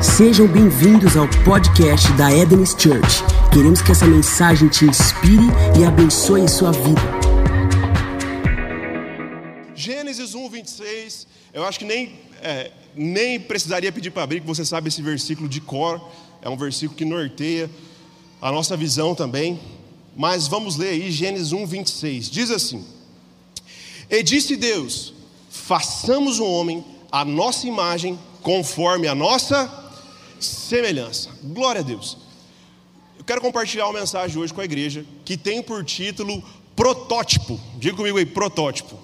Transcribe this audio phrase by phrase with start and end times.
[0.00, 3.20] Sejam bem-vindos ao podcast da Eden's Church.
[3.52, 5.42] Queremos que essa mensagem te inspire
[5.76, 7.00] e abençoe sua vida.
[9.74, 11.26] Gênesis 1, 26.
[11.52, 15.48] Eu acho que nem, é, nem precisaria pedir para abrir, que você sabe esse versículo
[15.48, 16.00] de cor.
[16.42, 17.68] É um versículo que norteia
[18.40, 19.58] a nossa visão também.
[20.16, 22.30] Mas vamos ler aí Gênesis 1, 26.
[22.30, 22.86] Diz assim:
[24.08, 25.12] E disse Deus:
[25.50, 29.87] Façamos o homem a nossa imagem, conforme a nossa
[30.40, 31.30] semelhança.
[31.42, 32.16] Glória a Deus.
[33.18, 36.42] Eu quero compartilhar uma mensagem hoje com a igreja que tem por título
[36.74, 37.60] protótipo.
[37.76, 38.98] Diga comigo aí, protótipo.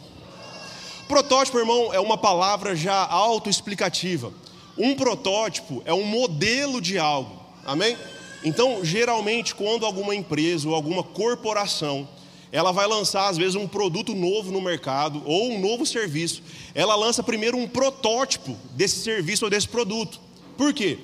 [1.09, 4.33] Protótipo, irmão, é uma palavra já autoexplicativa.
[4.79, 7.41] Um protótipo é um modelo de algo.
[7.65, 7.97] Amém?
[8.45, 12.09] Então, geralmente, quando alguma empresa ou alguma corporação
[12.55, 16.41] ela vai lançar às vezes um produto novo no mercado ou um novo serviço,
[16.73, 20.21] ela lança primeiro um protótipo desse serviço ou desse produto.
[20.57, 21.01] Por quê?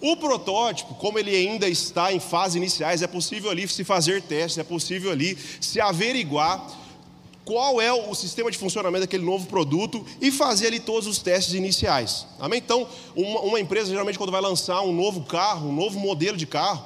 [0.00, 4.58] O protótipo, como ele ainda está em fases iniciais, é possível ali se fazer testes,
[4.58, 6.66] é possível ali se averiguar
[7.44, 11.52] qual é o sistema de funcionamento daquele novo produto e fazer ali todos os testes
[11.54, 12.26] iniciais.
[12.38, 12.58] Amém?
[12.58, 16.46] Então, uma, uma empresa geralmente quando vai lançar um novo carro, um novo modelo de
[16.46, 16.84] carro,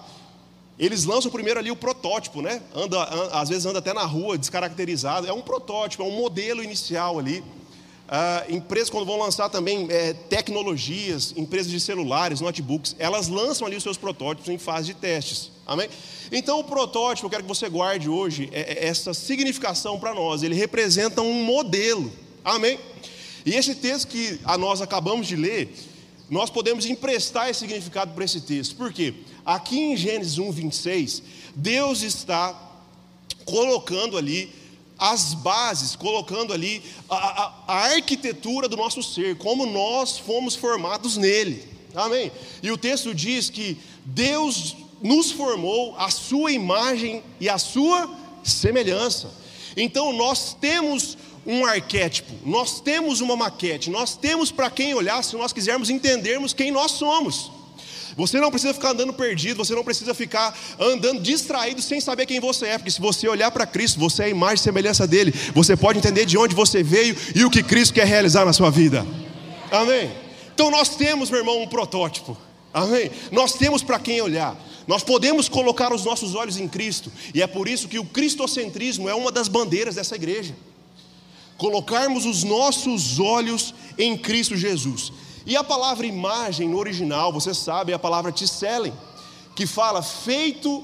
[0.78, 2.60] eles lançam primeiro ali o protótipo, né?
[2.74, 5.26] Anda, às vezes anda até na rua descaracterizado.
[5.26, 7.44] É um protótipo, é um modelo inicial ali.
[8.06, 13.76] Ah, empresas, quando vão lançar também é, tecnologias, empresas de celulares, notebooks, elas lançam ali
[13.76, 15.50] os seus protótipos em fase de testes.
[15.66, 15.88] Amém?
[16.30, 20.42] Então, o protótipo, eu quero que você guarde hoje é, é essa significação para nós.
[20.42, 22.12] Ele representa um modelo.
[22.44, 22.78] Amém?
[23.46, 25.74] E esse texto que a nós acabamos de ler,
[26.28, 28.76] nós podemos emprestar esse significado para esse texto.
[28.76, 29.14] Por quê?
[29.44, 31.22] Aqui em Gênesis 1, 26,
[31.54, 32.58] Deus está
[33.44, 34.52] colocando ali
[34.98, 41.16] as bases, colocando ali a, a, a, arquitetura do nosso ser, como nós fomos formados
[41.16, 41.64] nele.
[41.94, 42.30] Amém?
[42.62, 48.10] E o texto diz que Deus nos formou a sua imagem e a sua
[48.42, 49.30] semelhança.
[49.76, 51.16] Então nós temos
[51.46, 56.52] um arquétipo, nós temos uma maquete, nós temos para quem olhar se nós quisermos entendermos
[56.52, 57.50] quem nós somos.
[58.16, 62.40] Você não precisa ficar andando perdido, você não precisa ficar andando distraído sem saber quem
[62.40, 65.34] você é, porque se você olhar para Cristo, você é a imagem e semelhança dele,
[65.54, 68.70] você pode entender de onde você veio e o que Cristo quer realizar na sua
[68.70, 69.04] vida.
[69.70, 70.12] Amém?
[70.54, 72.36] Então nós temos, meu irmão, um protótipo.
[72.72, 73.10] Amém?
[73.32, 74.56] Nós temos para quem olhar.
[74.86, 79.08] Nós podemos colocar os nossos olhos em Cristo, e é por isso que o cristocentrismo
[79.08, 80.54] é uma das bandeiras dessa igreja.
[81.56, 85.12] Colocarmos os nossos olhos em Cristo Jesus.
[85.46, 88.92] E a palavra imagem no original, você sabe, é a palavra tisselen,
[89.54, 90.82] que fala feito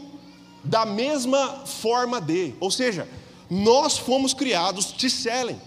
[0.62, 3.09] da mesma forma de, ou seja,
[3.48, 5.60] nós fomos criados tisselen,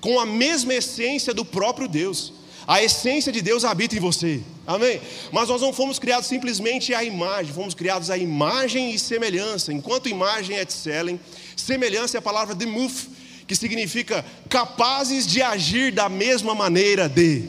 [0.00, 2.32] com a mesma essência do próprio Deus.
[2.66, 4.42] A essência de Deus habita em você.
[4.66, 5.00] Amém?
[5.32, 9.72] Mas nós não fomos criados simplesmente à imagem, fomos criados à imagem e semelhança.
[9.72, 11.18] Enquanto imagem é tisselen,
[11.56, 13.08] semelhança é a palavra demuf,
[13.46, 17.48] que significa capazes de agir da mesma maneira de.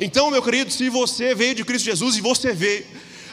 [0.00, 2.84] Então, meu querido, se você veio de Cristo Jesus e você vê,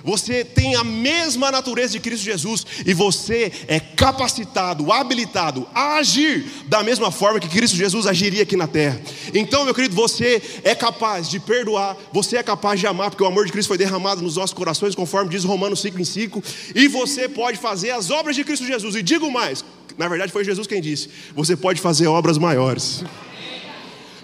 [0.03, 6.45] você tem a mesma natureza de Cristo Jesus e você é capacitado, habilitado a agir
[6.67, 8.99] da mesma forma que Cristo Jesus agiria aqui na terra.
[9.33, 13.27] Então, meu querido, você é capaz de perdoar, você é capaz de amar, porque o
[13.27, 16.43] amor de Cristo foi derramado nos nossos corações, conforme diz Romanos 5 em 5,
[16.75, 18.95] e você pode fazer as obras de Cristo Jesus.
[18.95, 19.63] E digo mais,
[19.97, 23.03] na verdade foi Jesus quem disse: você pode fazer obras maiores.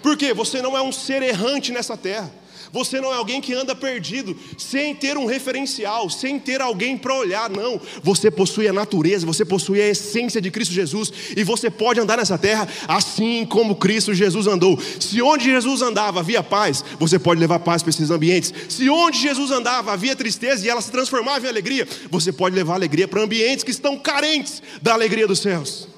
[0.07, 2.33] Porque você não é um ser errante nessa terra.
[2.71, 7.13] Você não é alguém que anda perdido, sem ter um referencial, sem ter alguém para
[7.13, 7.77] olhar, não.
[8.01, 12.15] Você possui a natureza, você possui a essência de Cristo Jesus, e você pode andar
[12.15, 14.79] nessa terra assim como Cristo Jesus andou.
[14.97, 18.53] Se onde Jesus andava havia paz, você pode levar paz para esses ambientes.
[18.69, 22.75] Se onde Jesus andava havia tristeza e ela se transformava em alegria, você pode levar
[22.75, 25.89] alegria para ambientes que estão carentes da alegria dos céus.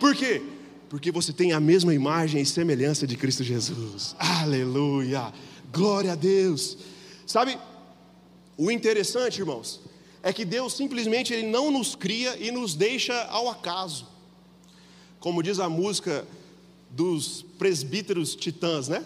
[0.00, 0.42] Por quê?
[0.88, 4.14] Porque você tem a mesma imagem e semelhança de Cristo Jesus.
[4.18, 5.32] Aleluia!
[5.72, 6.78] Glória a Deus.
[7.26, 7.58] Sabe,
[8.56, 9.80] o interessante, irmãos,
[10.22, 14.06] é que Deus simplesmente ele não nos cria e nos deixa ao acaso.
[15.18, 16.26] Como diz a música
[16.90, 19.04] dos presbíteros titãs, né?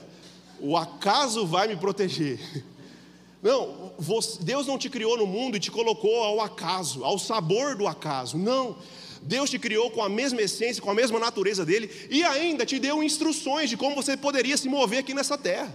[0.60, 2.38] O acaso vai me proteger.
[3.42, 3.92] Não,
[4.42, 8.36] Deus não te criou no mundo e te colocou ao acaso, ao sabor do acaso.
[8.36, 8.76] Não.
[9.22, 12.78] Deus te criou com a mesma essência, com a mesma natureza dele e ainda te
[12.78, 15.72] deu instruções de como você poderia se mover aqui nessa terra.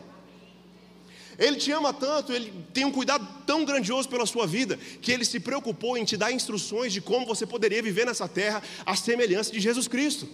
[1.37, 5.25] Ele te ama tanto, ele tem um cuidado tão grandioso pela sua vida, que ele
[5.25, 9.51] se preocupou em te dar instruções de como você poderia viver nessa terra à semelhança
[9.51, 10.29] de Jesus Cristo.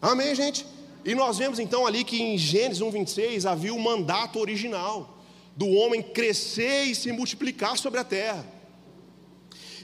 [0.00, 0.66] Amém, gente?
[1.04, 5.16] E nós vemos então ali que em Gênesis 1:26 havia o mandato original.
[5.56, 8.46] do homem crescer e se multiplicar sobre a terra.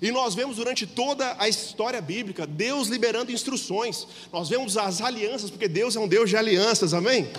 [0.00, 4.06] E nós vemos durante toda a história bíblica Deus liberando instruções.
[4.32, 7.30] Nós vemos as alianças, porque Deus é um Deus de alianças, amém?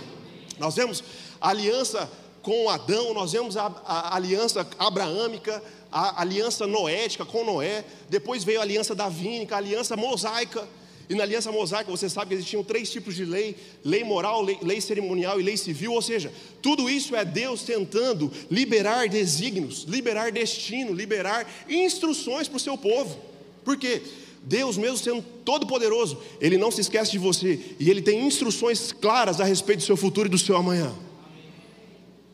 [0.58, 1.04] Nós vemos
[1.40, 2.10] a aliança
[2.42, 5.62] com Adão, nós vemos a, a, aliança abraâmica,
[5.92, 10.68] a aliança noética com Noé, depois veio a aliança davínica, a aliança mosaica.
[11.10, 14.58] E na aliança mosaica você sabe que existiam três tipos de lei: lei moral, lei,
[14.62, 15.94] lei, cerimonial e lei civil.
[15.94, 16.32] Ou seja,
[16.62, 23.18] tudo isso é Deus tentando liberar desígnios, liberar destino, liberar instruções para o seu povo.
[23.64, 24.02] Por quê?
[24.44, 29.42] Deus, mesmo sendo todo-poderoso, Ele não se esquece de você e Ele tem instruções claras
[29.42, 30.94] a respeito do seu futuro e do seu amanhã.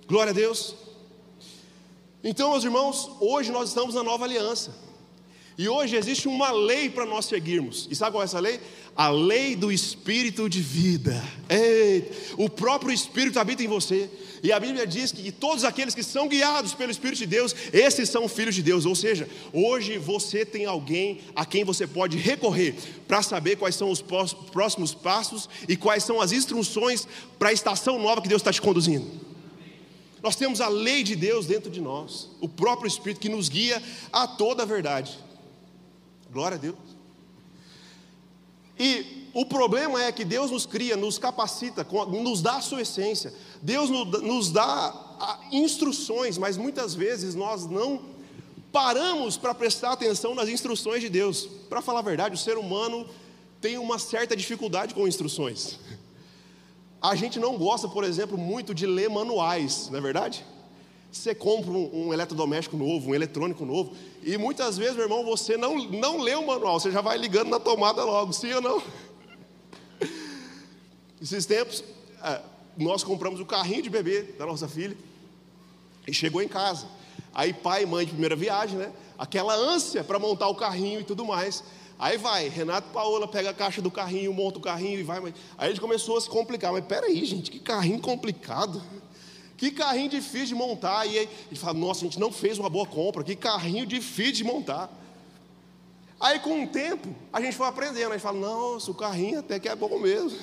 [0.07, 0.75] Glória a Deus.
[2.23, 4.73] Então, meus irmãos, hoje nós estamos na nova aliança.
[5.57, 7.88] E hoje existe uma lei para nós seguirmos.
[7.91, 8.59] E sabe qual é essa lei?
[8.95, 11.23] A lei do Espírito de vida.
[11.47, 14.09] Ei, o próprio Espírito habita em você.
[14.41, 18.09] E a Bíblia diz que todos aqueles que são guiados pelo Espírito de Deus, esses
[18.09, 18.85] são filhos de Deus.
[18.85, 22.75] Ou seja, hoje você tem alguém a quem você pode recorrer
[23.07, 27.07] para saber quais são os próximos passos e quais são as instruções
[27.38, 29.07] para a estação nova que Deus está te conduzindo.
[30.21, 33.83] Nós temos a lei de Deus dentro de nós, o próprio Espírito que nos guia
[34.11, 35.17] a toda a verdade.
[36.33, 36.75] Glória a Deus.
[38.77, 43.31] E o problema é que Deus nos cria, nos capacita, nos dá a sua essência.
[43.62, 48.01] Deus nos dá instruções, mas muitas vezes nós não
[48.71, 51.47] paramos para prestar atenção nas instruções de Deus.
[51.69, 53.07] Para falar a verdade, o ser humano
[53.62, 55.80] tem uma certa dificuldade com instruções.
[57.00, 60.44] A gente não gosta, por exemplo, muito de ler manuais, não é verdade?
[61.13, 65.56] Você compra um, um, eletrodoméstico novo, um eletrônico novo, e muitas vezes, meu irmão, você
[65.56, 68.81] não, não lê o manual, você já vai ligando na tomada logo, sim ou não?
[71.21, 71.83] Esses tempos,
[72.24, 72.42] é,
[72.75, 74.98] nós compramos o carrinho de bebê da nossa filha,
[76.07, 76.88] e chegou em casa.
[77.31, 78.92] Aí, pai e mãe de primeira viagem, né?
[79.18, 81.63] Aquela ânsia para montar o carrinho e tudo mais.
[82.00, 85.19] Aí vai, Renato Paola pega a caixa do carrinho, monta o carrinho e vai.
[85.24, 86.74] Aí a gente começou a se complicar.
[86.74, 88.81] Mas peraí, gente, que carrinho complicado.
[89.57, 91.05] Que carrinho difícil de montar.
[91.05, 94.33] E aí ele fala, nossa, a gente não fez uma boa compra, que carrinho difícil
[94.33, 94.89] de montar.
[96.19, 99.59] Aí com o tempo, a gente foi aprendendo, a gente fala, nossa, o carrinho até
[99.59, 100.39] que é bom mesmo.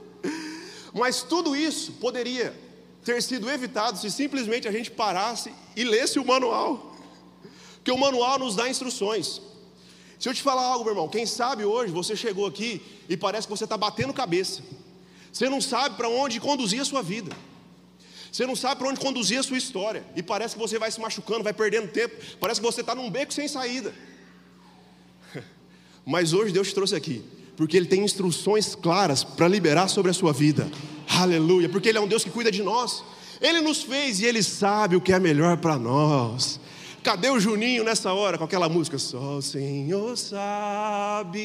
[0.92, 2.54] Mas tudo isso poderia
[3.04, 6.94] ter sido evitado se simplesmente a gente parasse e lesse o manual.
[7.76, 9.40] Porque o manual nos dá instruções.
[10.18, 13.46] Se eu te falar algo, meu irmão, quem sabe hoje você chegou aqui e parece
[13.46, 14.62] que você está batendo cabeça.
[15.32, 17.34] Você não sabe para onde conduzir a sua vida.
[18.30, 20.04] Você não sabe para onde conduzir a sua história.
[20.14, 22.14] E parece que você vai se machucando, vai perdendo tempo.
[22.38, 23.92] Parece que você está num beco sem saída.
[26.06, 27.24] Mas hoje Deus te trouxe aqui.
[27.56, 30.70] Porque Ele tem instruções claras para liberar sobre a sua vida.
[31.08, 31.68] Aleluia.
[31.68, 33.02] Porque Ele é um Deus que cuida de nós.
[33.40, 36.60] Ele nos fez e Ele sabe o que é melhor para nós.
[37.02, 38.98] Cadê o Juninho nessa hora com aquela música?
[38.98, 41.40] Só o Senhor sabe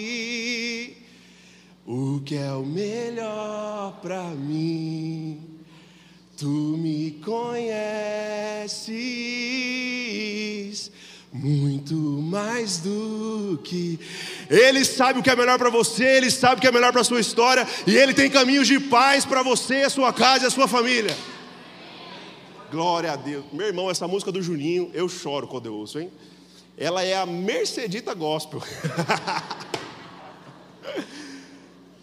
[1.86, 5.55] o que é o melhor para mim.
[6.38, 8.76] Tu me conheces
[11.32, 13.98] muito mais do que
[14.50, 17.06] Ele sabe o que é melhor para você, Ele sabe o que é melhor para
[17.06, 20.52] sua história e Ele tem caminhos de paz para você, a sua casa e a
[20.52, 21.16] sua família.
[22.70, 23.46] Glória a Deus.
[23.54, 26.12] Meu irmão, essa música do Juninho, eu choro quando eu ouço, hein?
[26.78, 28.62] Ela é a Mercedita Gospel.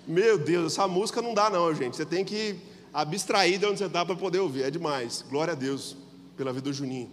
[0.09, 1.97] Meu Deus, essa música não dá não, gente.
[1.97, 4.65] Você tem que abstrair de onde você está para poder ouvir.
[4.65, 5.25] É demais.
[5.29, 5.97] Glória a Deus
[6.37, 7.11] pela vida do Juninho.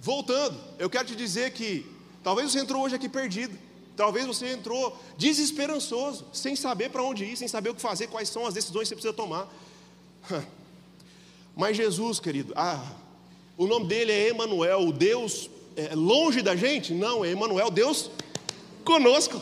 [0.00, 1.84] Voltando, eu quero te dizer que
[2.22, 3.58] talvez você entrou hoje aqui perdido.
[3.96, 8.28] Talvez você entrou desesperançoso, sem saber para onde ir, sem saber o que fazer, quais
[8.28, 9.50] são as decisões que você precisa tomar.
[11.56, 12.92] Mas Jesus, querido, ah,
[13.56, 16.92] o nome dele é Emanuel, o Deus é, longe da gente?
[16.92, 18.10] Não, é Emanuel, Deus
[18.84, 19.40] conosco.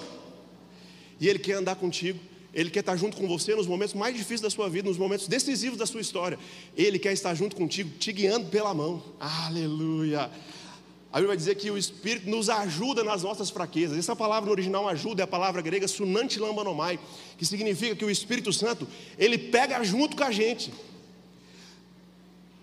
[1.21, 2.21] E ele quer andar contigo.
[2.55, 5.27] Ele quer estar junto com você nos momentos mais difíceis da sua vida, nos momentos
[5.27, 6.39] decisivos da sua história.
[6.77, 9.03] Ele quer estar junto contigo, te guiando pela mão.
[9.19, 10.31] Aleluia.
[11.13, 13.97] A Bíblia vai dizer que o Espírito nos ajuda nas nossas fraquezas.
[13.97, 16.99] Essa palavra no original ajuda é a palavra grega sunanti lambanomai,
[17.39, 20.73] que significa que o Espírito Santo, ele pega junto com a gente.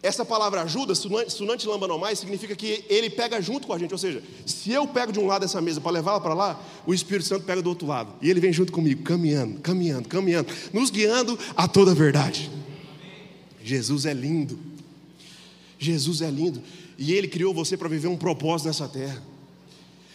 [0.03, 3.91] Essa palavra ajuda, sunante lambanomai, significa que ele pega junto com a gente.
[3.91, 6.93] Ou seja, se eu pego de um lado dessa mesa para levá-la para lá, o
[6.93, 8.11] Espírito Santo pega do outro lado.
[8.19, 12.49] E ele vem junto comigo, caminhando, caminhando, caminhando, nos guiando a toda a verdade.
[13.63, 14.57] Jesus é lindo.
[15.77, 16.63] Jesus é lindo.
[16.97, 19.21] E ele criou você para viver um propósito nessa terra.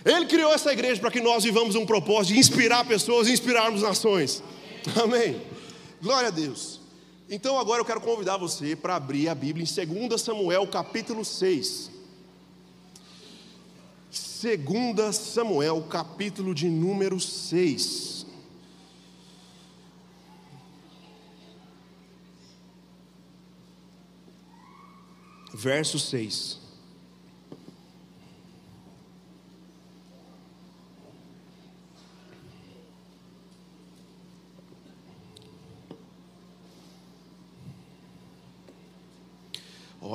[0.05, 3.83] Ele criou essa igreja para que nós vivamos um propósito de inspirar pessoas e inspirarmos
[3.83, 4.43] nações.
[5.01, 5.41] Amém.
[6.03, 6.86] Glória a Deus.
[7.29, 11.91] Então agora eu quero convidar você para abrir a Bíblia em 2 Samuel capítulo 6.
[14.11, 18.27] 2 Samuel capítulo de número 6.
[25.53, 26.66] Verso 6.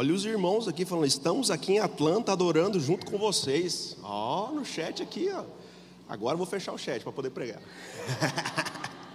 [0.01, 3.95] Olha os irmãos aqui falando, estamos aqui em Atlanta adorando junto com vocês.
[4.01, 5.43] Ó, oh, no chat aqui, ó.
[6.09, 7.61] Agora vou fechar o chat para poder pregar.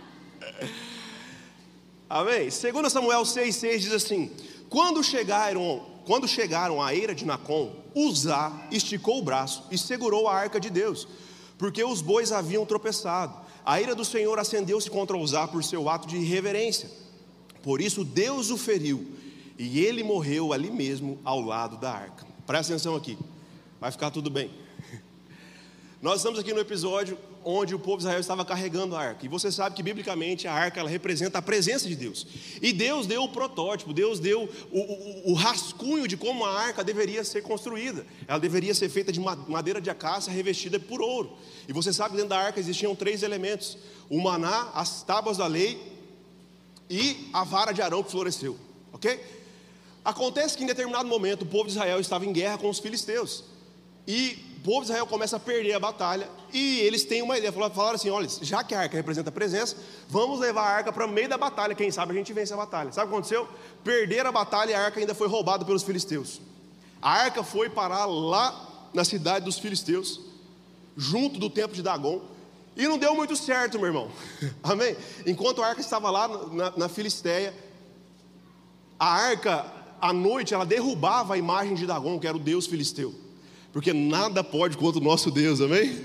[2.08, 2.52] Amém?
[2.52, 4.30] Segundo Samuel 6,6 diz assim:
[4.70, 10.36] Quando chegaram, quando chegaram à eira de Nacon, Uzá esticou o braço e segurou a
[10.36, 11.08] arca de Deus,
[11.58, 13.36] porque os bois haviam tropeçado.
[13.64, 16.88] A ira do Senhor acendeu-se contra Uzá por seu ato de irreverência.
[17.60, 19.25] Por isso Deus o feriu
[19.58, 22.26] e ele morreu ali mesmo, ao lado da arca.
[22.46, 23.18] Presta atenção aqui,
[23.80, 24.50] vai ficar tudo bem.
[26.00, 29.24] Nós estamos aqui no episódio onde o povo de Israel estava carregando a arca.
[29.24, 32.26] E você sabe que biblicamente a arca ela representa a presença de Deus.
[32.60, 36.82] E Deus deu o protótipo, Deus deu o, o, o rascunho de como a arca
[36.82, 38.04] deveria ser construída.
[38.26, 41.36] Ela deveria ser feita de madeira de acácia revestida por ouro.
[41.68, 43.78] E você sabe que dentro da arca existiam três elementos:
[44.10, 45.80] o maná, as tábuas da lei
[46.90, 48.58] e a vara de Arão que floresceu.
[48.92, 49.20] Ok?
[50.06, 53.42] Acontece que em determinado momento o povo de Israel estava em guerra com os filisteus.
[54.06, 56.28] E o povo de Israel começa a perder a batalha.
[56.52, 57.52] E eles têm uma ideia.
[57.52, 59.76] Falaram assim: olha, já que a arca representa a presença,
[60.08, 61.74] vamos levar a arca para o meio da batalha.
[61.74, 62.92] Quem sabe a gente vence a batalha.
[62.92, 63.48] Sabe o que aconteceu?
[63.82, 66.40] Perderam a batalha e a arca ainda foi roubada pelos filisteus.
[67.02, 70.20] A arca foi parar lá na cidade dos filisteus,
[70.96, 72.22] junto do templo de Dagon.
[72.76, 74.08] E não deu muito certo, meu irmão.
[74.62, 74.96] Amém?
[75.26, 77.52] Enquanto a arca estava lá na, na Filisteia,
[79.00, 83.14] a arca à noite ela derrubava a imagem de Dagon, que era o deus filisteu.
[83.72, 86.00] Porque nada pode contra o nosso Deus, amém?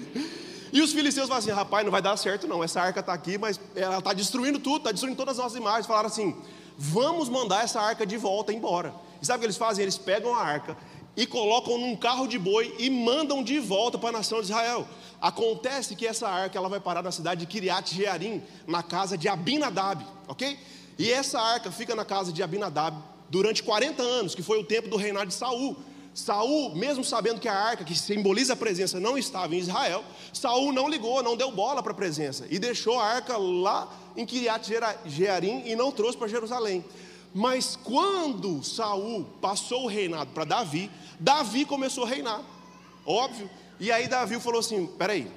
[0.74, 2.64] E os filisteus falaram assim: rapaz, não vai dar certo não.
[2.64, 5.86] Essa arca está aqui, mas ela está destruindo tudo, está destruindo todas as nossas imagens.
[5.86, 6.36] Falaram assim:
[6.78, 8.94] vamos mandar essa arca de volta embora.
[9.22, 9.84] E sabe o que eles fazem?
[9.84, 10.78] Eles pegam a arca
[11.16, 14.88] e colocam num carro de boi e mandam de volta para a nação de Israel.
[15.20, 19.28] Acontece que essa arca ela vai parar na cidade de Kiriat Jearim, na casa de
[19.28, 20.58] Abinadab, ok?
[20.98, 22.98] E essa arca fica na casa de Abinadab
[23.32, 25.78] durante 40 anos, que foi o tempo do reinado de Saul.
[26.14, 30.74] Saul, mesmo sabendo que a arca que simboliza a presença não estava em Israel, Saul
[30.74, 34.70] não ligou, não deu bola para a presença e deixou a arca lá em Kiriat
[35.06, 36.84] Jearim e não trouxe para Jerusalém.
[37.34, 42.42] Mas quando Saul passou o reinado para Davi, Davi começou a reinar.
[43.06, 43.50] Óbvio.
[43.80, 45.32] E aí Davi falou assim: "Peraí,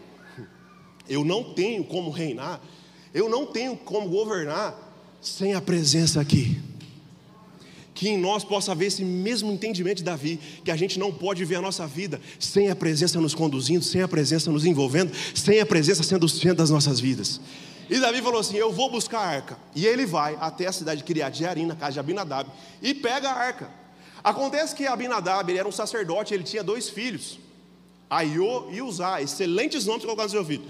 [1.08, 2.60] eu não tenho como reinar,
[3.14, 4.76] eu não tenho como governar
[5.20, 6.60] sem a presença aqui
[8.04, 11.42] que em nós possa haver esse mesmo entendimento de Davi, que a gente não pode
[11.42, 15.58] ver a nossa vida sem a presença nos conduzindo, sem a presença nos envolvendo, sem
[15.58, 17.40] a presença sendo o centro das nossas vidas.
[17.88, 19.58] E Davi falou assim: Eu vou buscar a arca.
[19.74, 22.50] E ele vai até a cidade de Criat na casa de Abinadab,
[22.82, 23.70] e pega a arca.
[24.22, 27.38] Acontece que Abinadab ele era um sacerdote, ele tinha dois filhos,
[28.10, 30.64] Aiô e Uzá, excelentes nomes colocar no seu filho.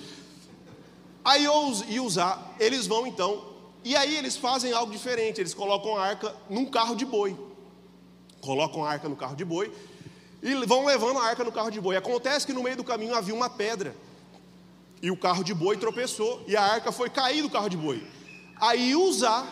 [1.25, 3.54] Aiô e Uzá, eles vão então
[3.85, 7.37] e aí eles fazem algo diferente, eles colocam a arca num carro de boi.
[8.41, 9.71] Colocam a arca no carro de boi
[10.43, 11.97] e vão levando a arca no carro de boi.
[11.97, 13.95] Acontece que no meio do caminho havia uma pedra.
[15.03, 18.03] E o carro de boi tropeçou e a arca foi cair do carro de boi.
[18.61, 19.47] Aí Uzá,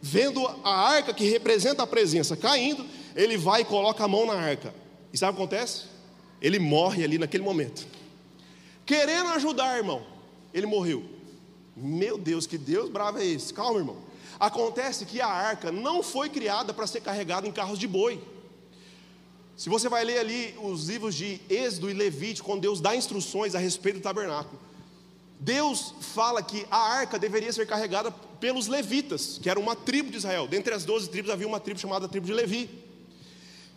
[0.00, 4.34] vendo a arca que representa a presença caindo, ele vai e coloca a mão na
[4.34, 4.74] arca.
[5.12, 5.84] E sabe o que acontece?
[6.40, 7.86] Ele morre ali naquele momento.
[8.86, 10.02] Querendo ajudar, irmão,
[10.54, 11.19] ele morreu.
[11.76, 13.52] Meu Deus, que Deus bravo é esse?
[13.54, 13.96] Calma, irmão.
[14.38, 18.22] Acontece que a arca não foi criada para ser carregada em carros de boi.
[19.56, 23.54] Se você vai ler ali os livros de Êxodo e Levítico, quando Deus dá instruções
[23.54, 24.58] a respeito do tabernáculo,
[25.38, 30.16] Deus fala que a arca deveria ser carregada pelos levitas, que era uma tribo de
[30.16, 30.48] Israel.
[30.48, 32.70] Dentre as doze tribos havia uma tribo chamada tribo de Levi.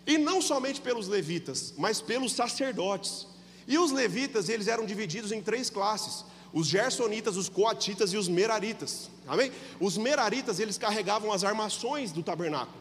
[0.05, 3.27] E não somente pelos levitas, mas pelos sacerdotes.
[3.67, 8.27] E os levitas, eles eram divididos em três classes os gersonitas, os coatitas e os
[8.27, 9.09] meraritas.
[9.27, 9.51] Amém?
[9.79, 12.77] Os meraritas, eles carregavam as armações do tabernáculo.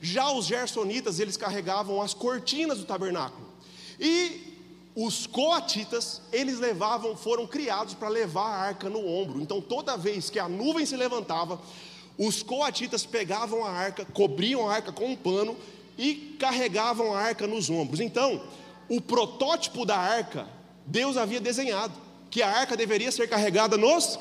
[0.00, 3.46] Já os gersonitas, eles carregavam as cortinas do tabernáculo.
[4.00, 4.56] E
[4.96, 9.42] os coatitas, eles levavam, foram criados para levar a arca no ombro.
[9.42, 11.60] Então, toda vez que a nuvem se levantava,
[12.16, 15.54] os coatitas pegavam a arca, cobriam a arca com um pano
[15.98, 18.00] e carregavam a arca nos ombros.
[18.00, 18.42] Então,
[18.88, 20.48] o protótipo da arca,
[20.86, 24.18] Deus havia desenhado que a arca deveria ser carregada nos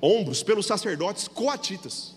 [0.00, 2.14] ombros pelos sacerdotes coatitas.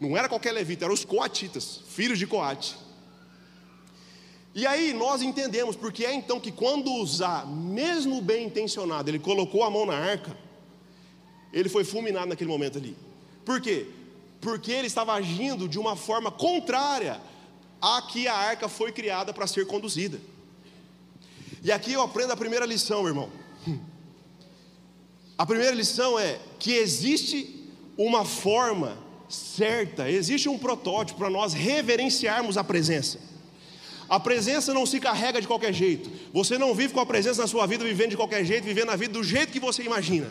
[0.00, 2.76] Não era qualquer levita, eram os coatitas, filhos de Coate.
[4.54, 9.64] E aí nós entendemos porque é então que quando Uzá, mesmo bem intencionado, ele colocou
[9.64, 10.36] a mão na arca,
[11.52, 12.96] ele foi fulminado naquele momento ali.
[13.44, 13.86] Por quê?
[14.40, 17.20] Porque ele estava agindo de uma forma contrária
[17.80, 20.20] a que a arca foi criada para ser conduzida.
[21.62, 23.30] E aqui eu aprendo a primeira lição, irmão.
[25.36, 28.96] A primeira lição é que existe uma forma
[29.28, 33.18] certa, existe um protótipo para nós reverenciarmos a presença.
[34.08, 36.10] A presença não se carrega de qualquer jeito.
[36.32, 38.96] Você não vive com a presença na sua vida vivendo de qualquer jeito, vivendo a
[38.96, 40.30] vida do jeito que você imagina.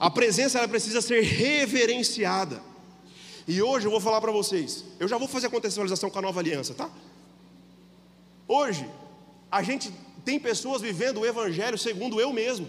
[0.00, 2.60] A presença ela precisa ser reverenciada.
[3.46, 4.84] E hoje eu vou falar para vocês.
[4.98, 6.90] Eu já vou fazer a contextualização com a nova aliança, tá?
[8.48, 8.88] Hoje
[9.50, 9.92] a gente
[10.24, 12.68] tem pessoas vivendo o evangelho segundo eu mesmo.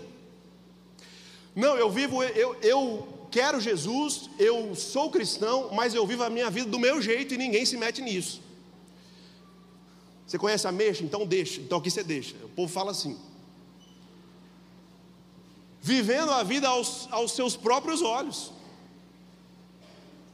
[1.58, 6.52] Não, eu vivo, eu, eu quero Jesus, eu sou cristão, mas eu vivo a minha
[6.52, 8.44] vida do meu jeito e ninguém se mete nisso.
[10.28, 11.04] Você conhece a mexa?
[11.04, 11.60] Então deixa.
[11.60, 12.36] Então aqui você deixa.
[12.46, 13.18] O povo fala assim.
[15.82, 18.54] Vivendo a vida aos, aos seus próprios olhos.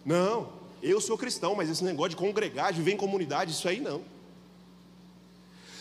[0.05, 0.51] Não,
[0.81, 4.01] eu sou cristão, mas esse negócio de congregar, de viver em comunidade, isso aí não.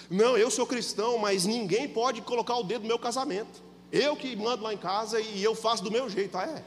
[0.09, 3.72] Não, eu sou cristão, mas ninguém pode colocar o dedo no meu casamento.
[3.93, 6.37] Eu que mando lá em casa e eu faço do meu jeito.
[6.39, 6.65] Ah, é?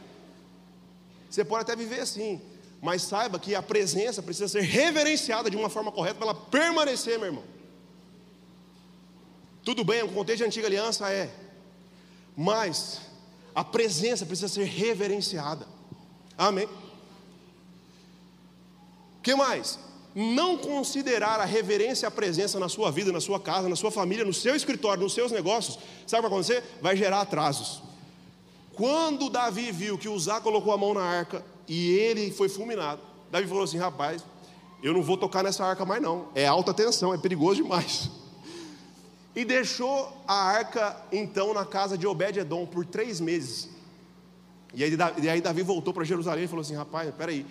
[1.28, 2.40] Você pode até viver assim,
[2.80, 7.18] mas saiba que a presença precisa ser reverenciada de uma forma correta para ela permanecer,
[7.18, 7.44] meu irmão.
[9.64, 11.34] Tudo bem, o contexto de antiga aliança é,
[12.38, 13.02] mas
[13.56, 15.68] a presença precisa ser reverenciada.
[16.38, 16.66] Amém.
[19.18, 19.80] O que mais?
[20.16, 24.24] Não considerar a reverência à presença na sua vida, na sua casa, na sua família,
[24.24, 26.64] no seu escritório, nos seus negócios, sabe o que vai acontecer?
[26.82, 27.84] Vai gerar atrasos.
[28.76, 33.02] Quando Davi viu que Uzá colocou a mão na arca e ele foi fulminado.
[33.30, 34.24] Davi falou assim: rapaz,
[34.82, 38.10] eu não vou tocar nessa arca mais não, é alta tensão, é perigoso demais.
[39.36, 43.70] E deixou a arca então na casa de Obed-Edom por três meses.
[44.74, 47.46] E aí, e aí Davi voltou para Jerusalém e falou assim: rapaz, peraí,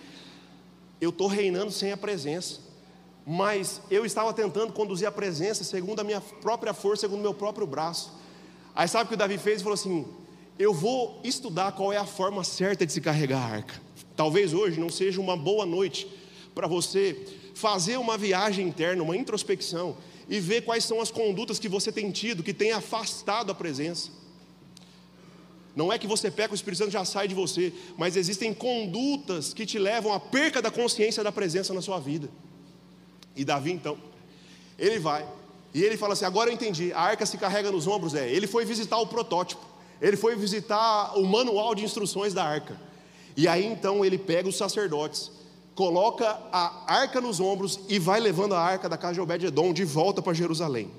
[0.99, 2.59] eu estou reinando sem a presença,
[3.25, 7.33] mas eu estava tentando conduzir a presença segundo a minha própria força, segundo o meu
[7.33, 8.13] próprio braço.
[8.75, 9.55] Aí sabe o que o Davi fez?
[9.55, 10.05] Ele falou assim:
[10.57, 13.81] eu vou estudar qual é a forma certa de se carregar a arca.
[14.15, 16.07] Talvez hoje não seja uma boa noite
[16.53, 17.17] para você
[17.53, 19.97] fazer uma viagem interna, uma introspecção
[20.29, 24.09] e ver quais são as condutas que você tem tido que tem afastado a presença.
[25.75, 29.53] Não é que você peca, o Espírito Santo já sai de você, mas existem condutas
[29.53, 32.29] que te levam à perca da consciência da presença na sua vida.
[33.35, 33.97] E Davi, então,
[34.79, 35.27] ele vai,
[35.73, 38.31] e ele fala assim: agora eu entendi, a arca se carrega nos ombros, é.
[38.31, 39.61] Ele foi visitar o protótipo,
[40.01, 42.79] ele foi visitar o manual de instruções da arca.
[43.35, 45.29] E aí então ele pega os sacerdotes,
[45.75, 49.83] coloca a arca nos ombros e vai levando a arca da casa de Obed-Edom de
[49.83, 50.89] volta para Jerusalém.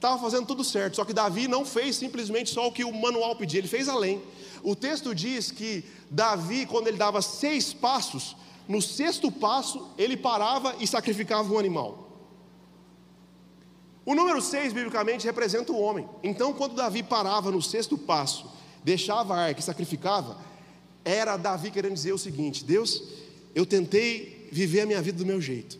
[0.00, 3.36] Estava fazendo tudo certo, só que Davi não fez simplesmente só o que o manual
[3.36, 4.22] pedia, ele fez além.
[4.62, 8.34] O texto diz que Davi, quando ele dava seis passos,
[8.66, 12.08] no sexto passo ele parava e sacrificava um animal.
[14.06, 16.08] O número seis, biblicamente, representa o homem.
[16.22, 18.50] Então, quando Davi parava no sexto passo,
[18.82, 20.38] deixava a arca e sacrificava,
[21.04, 23.02] era Davi querendo dizer o seguinte: Deus,
[23.54, 25.78] eu tentei viver a minha vida do meu jeito,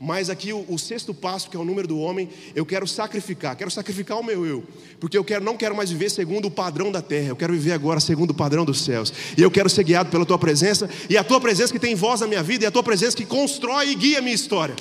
[0.00, 3.56] mas aqui o, o, sexto passo, que é o número do homem, eu quero sacrificar,
[3.56, 4.64] quero sacrificar o meu eu,
[5.00, 7.72] porque eu quero, não quero mais viver segundo o padrão da terra, eu quero viver
[7.72, 11.16] agora segundo o padrão dos céus, e eu quero ser guiado pela tua presença, e
[11.16, 13.90] a tua presença que tem voz na minha vida, e a tua presença que constrói
[13.90, 14.76] e guia a minha história.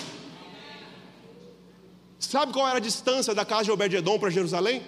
[2.20, 4.84] Sabe qual era a distância da casa de Obed-Edom para Jerusalém?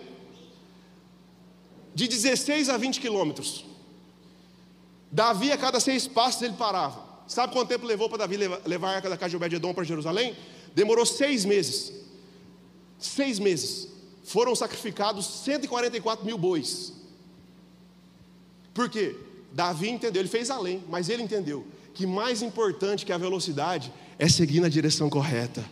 [1.96, 3.66] De 16 a 20 quilômetros.
[5.12, 7.09] Davi, a cada seis passos, ele parava.
[7.30, 10.36] Sabe quanto tempo levou para Davi levar a arca da casa de Obed-Edom para Jerusalém?
[10.74, 11.94] Demorou seis meses.
[12.98, 13.88] Seis meses.
[14.24, 16.92] Foram sacrificados 144 mil bois.
[18.74, 19.16] Por quê?
[19.54, 24.28] Davi entendeu, ele fez além, mas ele entendeu que mais importante que a velocidade é
[24.28, 25.64] seguir na direção correta.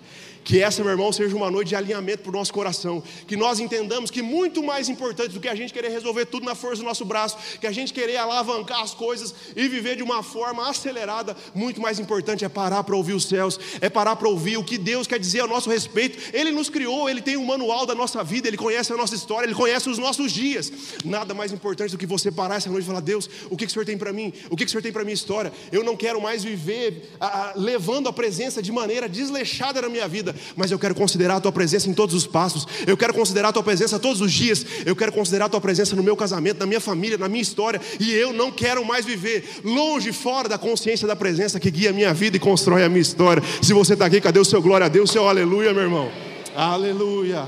[0.48, 3.04] Que essa, meu irmão, seja uma noite de alinhamento para o nosso coração.
[3.28, 6.56] Que nós entendamos que muito mais importante do que a gente querer resolver tudo na
[6.56, 10.24] força do nosso braço, que a gente querer alavancar as coisas e viver de uma
[10.24, 14.56] forma acelerada, muito mais importante é parar para ouvir os céus, é parar para ouvir
[14.56, 16.18] o que Deus quer dizer a nosso respeito.
[16.34, 19.46] Ele nos criou, Ele tem um manual da nossa vida, Ele conhece a nossa história,
[19.46, 20.72] Ele conhece os nossos dias.
[21.04, 23.72] Nada mais importante do que você parar essa noite e falar: Deus, o que, que
[23.72, 24.32] o Senhor tem para mim?
[24.50, 25.52] O que, que o Senhor tem para minha história?
[25.74, 27.12] Eu não quero mais viver
[27.58, 31.40] levando a presença presença de maneira desleixada na minha vida, mas eu quero considerar a
[31.40, 34.66] tua presença em todos os passos, eu quero considerar a tua presença todos os dias,
[34.86, 37.82] eu quero considerar a tua presença no meu casamento, na minha família, na minha história,
[38.00, 41.94] e eu não quero mais viver longe, fora da consciência da presença que guia a
[41.94, 43.44] minha vida e constrói a minha história.
[43.62, 46.12] Se você está aqui, cadê o seu glória a Deus, seu aleluia, meu irmão?
[46.56, 47.48] Aleluia.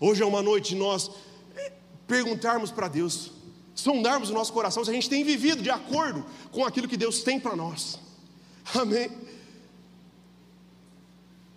[0.00, 1.10] Hoje é uma noite de nós
[1.56, 1.72] eh,
[2.06, 3.30] perguntarmos para Deus,
[3.74, 7.22] sondarmos o nosso coração se a gente tem vivido de acordo com aquilo que Deus
[7.22, 7.98] tem para nós.
[8.74, 9.10] Amém.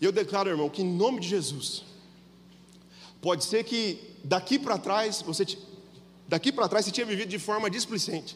[0.03, 1.85] E eu declaro, irmão, que em nome de Jesus,
[3.21, 5.45] pode ser que daqui para trás você
[6.27, 8.35] daqui para trás você tinha vivido de forma displicente.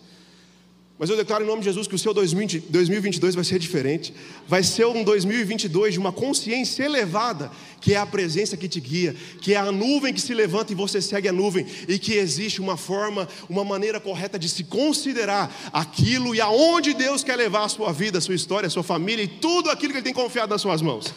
[0.98, 4.14] Mas eu declaro em nome de Jesus que o seu 2020, 2022 vai ser diferente.
[4.48, 7.52] Vai ser um 2022 de uma consciência elevada,
[7.82, 10.76] que é a presença que te guia, que é a nuvem que se levanta e
[10.76, 15.54] você segue a nuvem, e que existe uma forma, uma maneira correta de se considerar
[15.74, 19.22] aquilo e aonde Deus quer levar a sua vida, a sua história, a sua família
[19.22, 21.14] e tudo aquilo que Ele tem confiado nas suas mãos.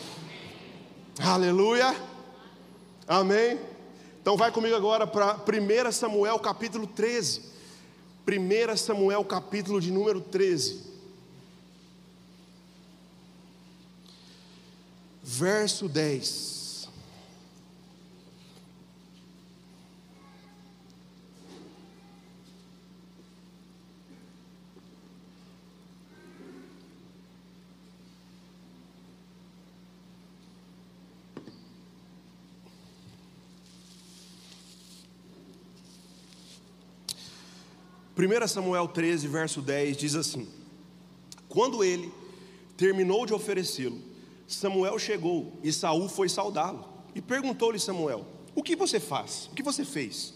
[1.23, 1.95] Aleluia.
[3.07, 3.61] Amém.
[4.23, 7.43] Então vai comigo agora para 1 Samuel capítulo 13.
[8.27, 10.81] 1 Samuel capítulo de número 13.
[15.23, 16.60] Verso 10.
[38.21, 40.47] Primeira Samuel 13, verso 10 diz assim:
[41.49, 42.13] Quando ele
[42.77, 43.99] terminou de oferecê-lo,
[44.47, 46.87] Samuel chegou e Saul foi saudá-lo.
[47.15, 49.49] E perguntou-lhe Samuel: O que você faz?
[49.51, 50.35] O que você fez?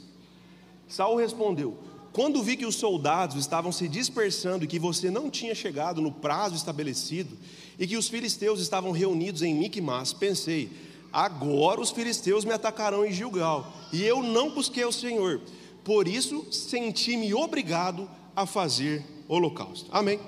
[0.88, 1.76] Saul respondeu:
[2.10, 6.10] Quando vi que os soldados estavam se dispersando e que você não tinha chegado no
[6.10, 7.36] prazo estabelecido
[7.78, 10.70] e que os filisteus estavam reunidos em Micmas, pensei:
[11.12, 15.42] Agora os filisteus me atacarão em Gilgal, e eu não busquei o Senhor.
[15.84, 19.88] Por isso senti-me obrigado a fazer holocausto.
[19.92, 20.18] Amém.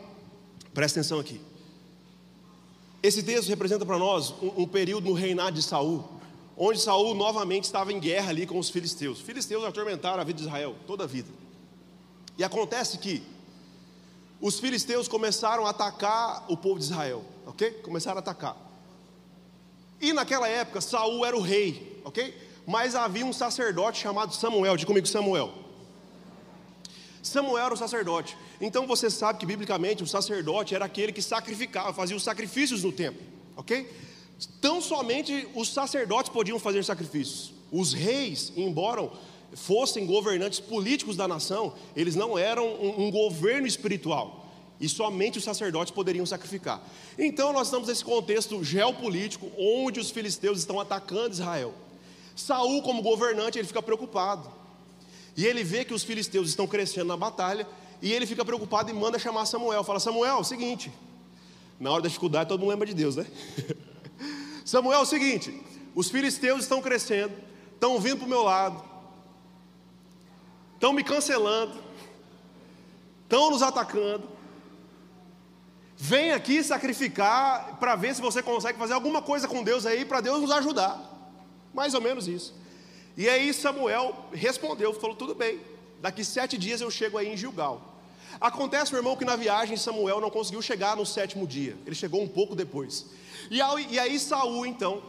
[0.75, 1.41] Presta atenção aqui.
[3.03, 6.05] Esse texto representa para nós um, um, período no reinado de Saul,
[6.57, 9.19] onde Saul novamente estava em guerra ali com os filisteus.
[9.19, 11.31] Os filisteus atormentaram a vida de Israel toda a vida.
[12.37, 13.23] E acontece que
[14.41, 17.71] os filisteus começaram a atacar o povo de Israel, ok?
[17.83, 18.57] Começaram a atacar.
[20.01, 22.35] E naquela época Saul era o rei, ok?
[22.67, 25.53] Mas havia um sacerdote chamado Samuel, diga comigo Samuel.
[27.23, 28.37] Samuel era o sacerdote.
[28.61, 32.93] Então você sabe que biblicamente o sacerdote era aquele que sacrificava, fazia os sacrifícios no
[32.93, 33.21] templo,
[33.57, 33.89] ok?
[34.61, 37.53] Tão somente os sacerdotes podiam fazer sacrifícios.
[37.71, 39.11] Os reis, embora
[39.55, 44.45] fossem governantes políticos da nação, eles não eram um, um governo espiritual.
[44.79, 46.83] E somente os sacerdotes poderiam sacrificar.
[47.19, 51.73] Então nós estamos nesse contexto geopolítico onde os filisteus estão atacando Israel.
[52.37, 54.53] Saul, como governante, ele fica preocupado.
[55.35, 57.67] E ele vê que os filisteus estão crescendo na batalha,
[58.01, 59.83] e ele fica preocupado e manda chamar Samuel.
[59.83, 60.93] Fala: Samuel, é o seguinte.
[61.81, 63.27] Na hora da dificuldade, todo mundo lembra de Deus, né?
[64.65, 65.63] Samuel, é o seguinte:
[65.95, 67.35] os filisteus estão crescendo,
[67.73, 68.85] estão vindo para o meu lado,
[70.75, 71.83] estão me cancelando,
[73.23, 74.37] estão nos atacando.
[75.99, 80.21] Vem aqui sacrificar para ver se você consegue fazer alguma coisa com Deus aí, para
[80.21, 81.16] Deus nos ajudar.
[81.77, 82.55] Mais ou menos isso.
[83.17, 85.61] E aí Samuel respondeu, falou: tudo bem,
[86.01, 87.95] daqui sete dias eu chego aí em Gilgal.
[88.41, 92.23] Acontece, meu irmão, que na viagem Samuel não conseguiu chegar no sétimo dia, ele chegou
[92.23, 93.07] um pouco depois.
[93.51, 95.03] E aí, Saul, então,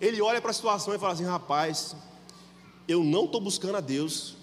[0.00, 1.94] ele olha para a situação e fala assim: rapaz,
[2.88, 4.36] eu não estou buscando a Deus,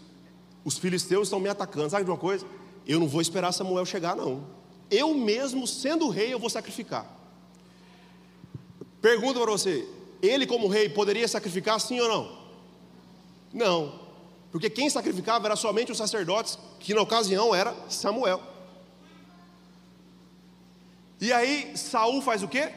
[0.63, 2.45] os filisteus estão me atacando, sabe de uma coisa?
[2.87, 4.47] Eu não vou esperar Samuel chegar, não.
[4.89, 7.05] Eu mesmo, sendo rei, eu vou sacrificar.
[9.01, 9.85] Pergunta para você:
[10.21, 12.47] ele, como rei, poderia sacrificar sim ou não?
[13.53, 13.99] Não,
[14.51, 18.41] porque quem sacrificava era somente os sacerdotes, que na ocasião era Samuel.
[21.19, 22.71] E aí Saul faz o quê?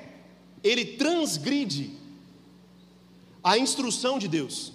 [0.63, 1.99] Ele transgride
[3.43, 4.73] a instrução de Deus.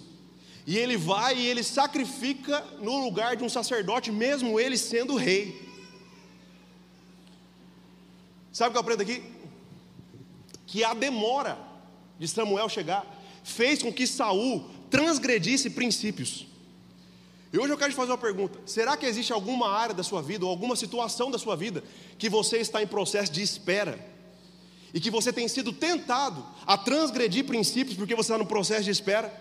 [0.66, 5.64] E ele vai e ele sacrifica no lugar de um sacerdote, mesmo ele sendo rei.
[8.52, 9.22] Sabe o que eu aprendo aqui?
[10.66, 11.56] Que a demora
[12.18, 13.04] de Samuel chegar,
[13.42, 16.46] fez com que Saul transgredisse princípios.
[17.52, 20.20] E hoje eu quero te fazer uma pergunta: será que existe alguma área da sua
[20.20, 21.82] vida, ou alguma situação da sua vida,
[22.18, 23.98] que você está em processo de espera,
[24.92, 28.90] e que você tem sido tentado a transgredir princípios porque você está no processo de
[28.90, 29.32] espera?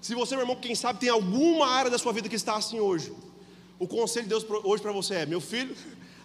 [0.00, 2.78] Se você, meu irmão, quem sabe tem alguma área da sua vida que está assim
[2.78, 3.12] hoje,
[3.78, 5.76] o conselho de Deus hoje para você é: meu filho,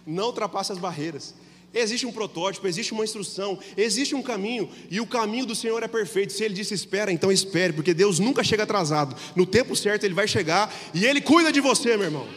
[0.06, 1.34] não ultrapasse as barreiras,
[1.72, 5.86] Existe um protótipo, existe uma instrução, existe um caminho, e o caminho do Senhor é
[5.86, 6.32] perfeito.
[6.32, 9.14] Se Ele disse espera, então espere, porque Deus nunca chega atrasado.
[9.36, 12.28] No tempo certo Ele vai chegar e Ele cuida de você, meu irmão.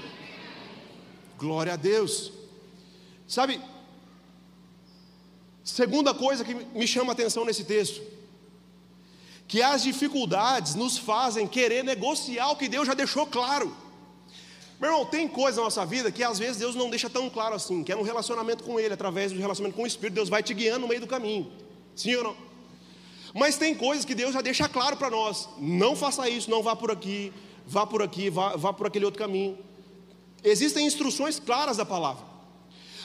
[1.37, 2.31] Glória a Deus.
[3.27, 3.59] Sabe,
[5.63, 8.03] segunda coisa que me chama a atenção nesse texto,
[9.47, 13.75] que as dificuldades nos fazem querer negociar o que Deus já deixou claro.
[14.83, 17.55] Meu irmão, tem coisa na nossa vida que às vezes Deus não deixa tão claro
[17.55, 20.43] assim, que é no relacionamento com Ele, através do relacionamento com o Espírito, Deus vai
[20.43, 21.49] te guiando no meio do caminho.
[21.95, 22.35] Sim ou não?
[23.33, 26.75] Mas tem coisas que Deus já deixa claro para nós: não faça isso, não vá
[26.75, 27.31] por aqui,
[27.65, 29.57] vá por aqui, vá, vá por aquele outro caminho.
[30.43, 32.25] Existem instruções claras da palavra.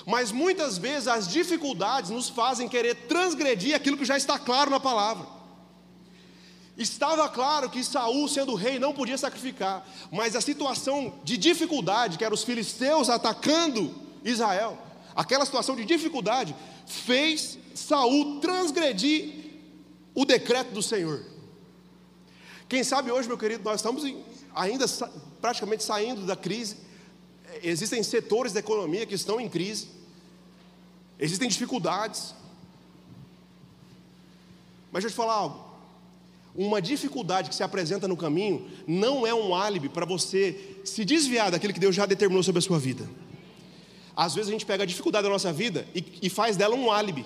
[0.04, 4.80] Mas muitas vezes as dificuldades nos fazem querer transgredir aquilo que já está claro na
[4.80, 5.37] palavra.
[6.78, 12.24] Estava claro que Saul, sendo rei, não podia sacrificar, mas a situação de dificuldade, que
[12.24, 13.92] eram os filisteus atacando
[14.24, 14.78] Israel,
[15.12, 16.54] aquela situação de dificuldade,
[16.86, 19.34] fez Saul transgredir
[20.14, 21.24] o decreto do Senhor.
[22.68, 24.04] Quem sabe hoje, meu querido, nós estamos
[24.54, 24.86] ainda
[25.40, 26.76] praticamente saindo da crise.
[27.60, 29.88] Existem setores da economia que estão em crise,
[31.18, 32.34] existem dificuldades.
[34.92, 35.67] Mas deixa eu te falar algo
[36.58, 41.52] uma dificuldade que se apresenta no caminho não é um álibi para você se desviar
[41.52, 43.08] daquilo que Deus já determinou sobre a sua vida.
[44.16, 46.90] Às vezes a gente pega a dificuldade da nossa vida e, e faz dela um
[46.90, 47.24] álibi,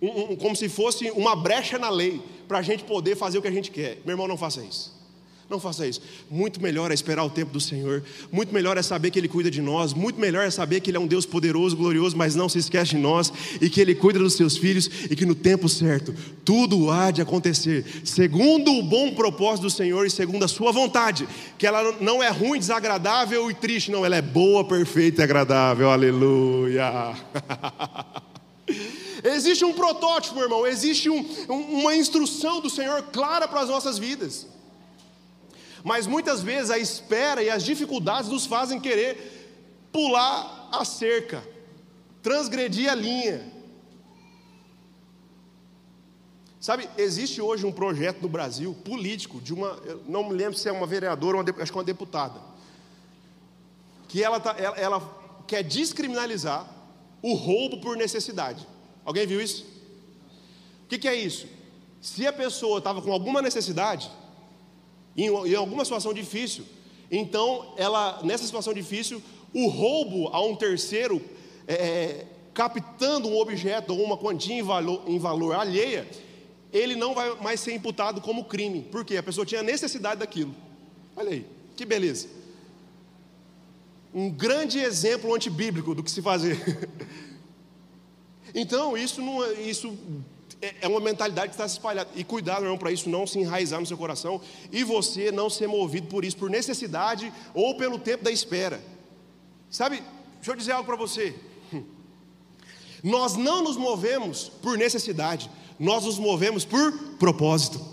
[0.00, 3.42] um, um, como se fosse uma brecha na lei, para a gente poder fazer o
[3.42, 4.00] que a gente quer.
[4.04, 4.95] Meu irmão, não faça isso.
[5.48, 6.02] Não faça isso.
[6.28, 8.02] Muito melhor é esperar o tempo do Senhor.
[8.32, 9.94] Muito melhor é saber que Ele cuida de nós.
[9.94, 12.90] Muito melhor é saber que Ele é um Deus poderoso, glorioso, mas não se esquece
[12.90, 13.32] de nós.
[13.60, 14.90] E que Ele cuida dos seus filhos.
[15.08, 16.12] E que no tempo certo,
[16.44, 17.84] tudo há de acontecer.
[18.04, 21.28] Segundo o bom propósito do Senhor e segundo a Sua vontade.
[21.56, 23.92] Que ela não é ruim, desagradável e triste.
[23.92, 25.90] Não, ela é boa, perfeita e agradável.
[25.90, 27.14] Aleluia.
[29.22, 30.66] Existe um protótipo, irmão.
[30.66, 34.55] Existe um, uma instrução do Senhor clara para as nossas vidas.
[35.86, 41.46] Mas muitas vezes a espera e as dificuldades nos fazem querer pular a cerca,
[42.20, 43.52] transgredir a linha.
[46.58, 50.72] Sabe, existe hoje um projeto no Brasil, político, de uma, não me lembro se é
[50.72, 52.40] uma vereadora ou uma, acho que é uma deputada,
[54.08, 56.68] que ela, tá, ela, ela quer descriminalizar
[57.22, 58.66] o roubo por necessidade.
[59.04, 59.64] Alguém viu isso?
[60.82, 61.46] O que, que é isso?
[62.00, 64.10] Se a pessoa estava com alguma necessidade,
[65.16, 66.64] em, em alguma situação difícil.
[67.10, 69.22] Então, ela, nessa situação difícil,
[69.54, 71.22] o roubo a um terceiro,
[71.66, 76.08] é, é, captando um objeto ou uma quantia em valor, em valor alheia,
[76.72, 80.54] ele não vai mais ser imputado como crime, porque a pessoa tinha necessidade daquilo.
[81.16, 82.28] Olha aí, que beleza.
[84.12, 86.88] Um grande exemplo antibíblico do que se fazer.
[88.54, 89.96] então, isso, não, é, isso
[90.60, 92.10] é, é uma mentalidade que está se espalhada.
[92.14, 94.40] E cuidado, irmão, para isso não se enraizar no seu coração
[94.72, 98.82] e você não ser movido por isso, por necessidade ou pelo tempo da espera.
[99.70, 100.02] Sabe,
[100.36, 101.34] deixa eu dizer algo para você.
[103.02, 107.84] Nós não nos movemos por necessidade, nós nos movemos por propósito.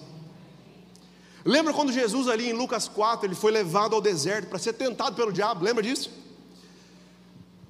[1.46, 5.16] Lembra quando Jesus, ali em Lucas 4, ele foi levado ao deserto para ser tentado
[5.16, 5.66] pelo diabo?
[5.66, 6.10] Lembra disso?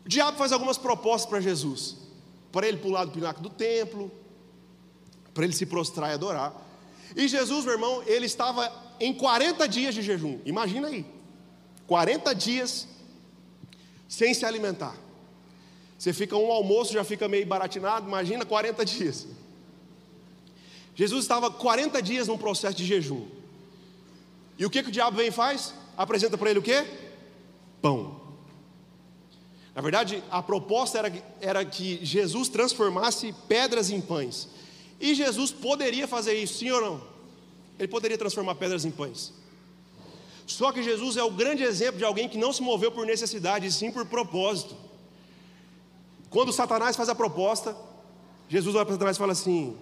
[0.05, 1.97] O diabo faz algumas propostas para Jesus,
[2.51, 4.11] para ele pular do pináculo do templo,
[5.33, 6.53] para ele se prostrar e adorar.
[7.15, 10.39] E Jesus, meu irmão, ele estava em 40 dias de jejum.
[10.45, 11.05] Imagina aí.
[11.87, 12.87] 40 dias
[14.07, 14.95] sem se alimentar.
[15.97, 19.27] Você fica um almoço, já fica meio baratinado, imagina 40 dias.
[20.95, 23.25] Jesus estava 40 dias num processo de jejum.
[24.57, 25.73] E o que, que o diabo vem e faz?
[25.97, 26.85] Apresenta para ele o que?
[27.81, 28.21] Pão.
[29.73, 34.47] Na verdade, a proposta era, era que Jesus transformasse pedras em pães.
[35.03, 37.01] E Jesus poderia fazer isso, sim ou não?
[37.77, 39.33] Ele poderia transformar pedras em pães.
[40.47, 43.67] Só que Jesus é o grande exemplo de alguém que não se moveu por necessidade,
[43.67, 44.77] e sim por propósito.
[46.29, 47.75] Quando Satanás faz a proposta,
[48.47, 49.75] Jesus olha para Satanás e fala assim: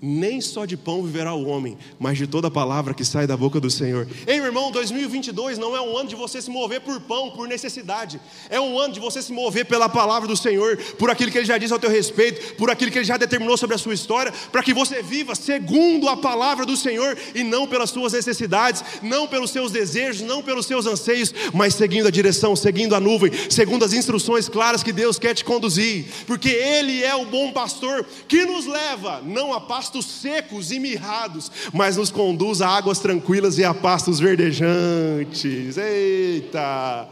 [0.00, 3.60] nem só de pão viverá o homem, mas de toda palavra que sai da boca
[3.60, 4.06] do Senhor.
[4.26, 7.48] Ei, meu irmão, 2022 não é um ano de você se mover por pão, por
[7.48, 8.20] necessidade.
[8.48, 11.46] É um ano de você se mover pela palavra do Senhor, por aquilo que Ele
[11.46, 14.32] já disse ao teu respeito, por aquilo que Ele já determinou sobre a sua história,
[14.52, 19.26] para que você viva segundo a palavra do Senhor e não pelas suas necessidades, não
[19.26, 23.84] pelos seus desejos, não pelos seus anseios, mas seguindo a direção, seguindo a nuvem, segundo
[23.84, 28.44] as instruções claras que Deus quer te conduzir, porque Ele é o bom pastor que
[28.44, 33.56] nos leva não a pasto pastos secos e mirrados, mas nos conduz a águas tranquilas
[33.56, 35.78] e a pastos verdejantes.
[35.78, 37.08] Eita!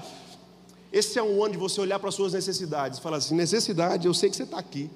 [0.92, 4.12] Esse é um ano de você olhar para as suas necessidades, falar assim: necessidade, eu
[4.12, 4.90] sei que você está aqui,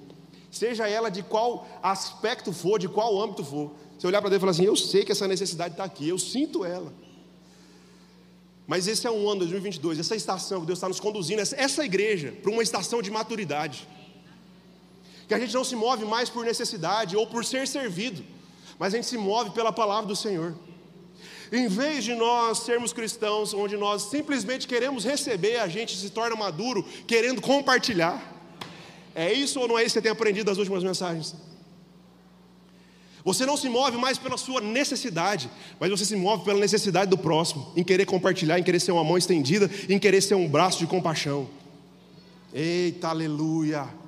[0.50, 3.72] seja ela de qual aspecto for, de qual âmbito for.
[3.98, 6.18] Você olhar para Deus e falar assim: eu sei que essa necessidade está aqui, eu
[6.18, 6.92] sinto ela.
[8.66, 12.32] Mas esse é um ano 2022, essa estação que Deus está nos conduzindo, essa igreja,
[12.42, 13.88] para uma estação de maturidade.
[15.30, 18.20] Que a gente não se move mais por necessidade ou por ser servido,
[18.76, 20.56] mas a gente se move pela palavra do Senhor.
[21.52, 26.34] Em vez de nós sermos cristãos, onde nós simplesmente queremos receber, a gente se torna
[26.34, 28.20] maduro querendo compartilhar.
[29.14, 31.36] É isso ou não é isso que você tem aprendido das últimas mensagens?
[33.24, 37.16] Você não se move mais pela sua necessidade, mas você se move pela necessidade do
[37.16, 40.80] próximo, em querer compartilhar, em querer ser uma mão estendida, em querer ser um braço
[40.80, 41.48] de compaixão.
[42.52, 43.99] Eita, aleluia!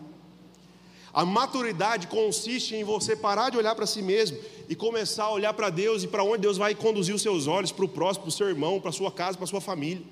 [1.13, 5.53] A maturidade consiste em você parar de olhar para si mesmo e começar a olhar
[5.53, 8.31] para Deus e para onde Deus vai conduzir os seus olhos, para o próximo, para
[8.31, 10.03] o seu irmão, para a sua casa, para a sua família.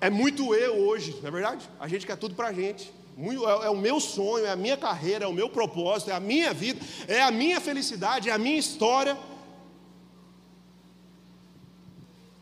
[0.00, 1.68] É muito eu hoje, não é verdade?
[1.78, 2.92] A gente quer tudo para a gente.
[3.18, 6.20] É, é, o meu sonho, é a minha carreira, é o meu propósito, é a
[6.20, 9.16] minha vida, é a minha felicidade, é a minha história.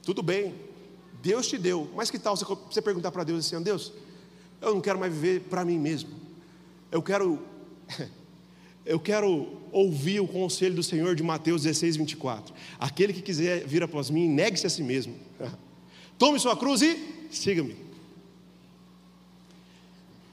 [0.03, 0.55] Tudo bem,
[1.25, 3.95] Deus te deu, mas que tal você perguntar para Deus assim: Deus,
[4.61, 6.11] eu não quero mais viver para mim mesmo,
[6.93, 7.41] eu quero,
[8.85, 12.55] eu quero ouvir o conselho do Senhor de Mateus 16, 24.
[12.79, 15.17] Aquele que quiser vir após mim, negue-se a si mesmo,
[16.19, 17.75] tome sua cruz e siga-me.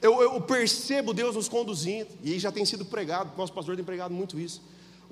[0.02, 4.12] Eu, eu, percebo Deus nos conduzindo, e já tem sido pregado, nosso pastor tem pregado
[4.12, 4.60] muito isso.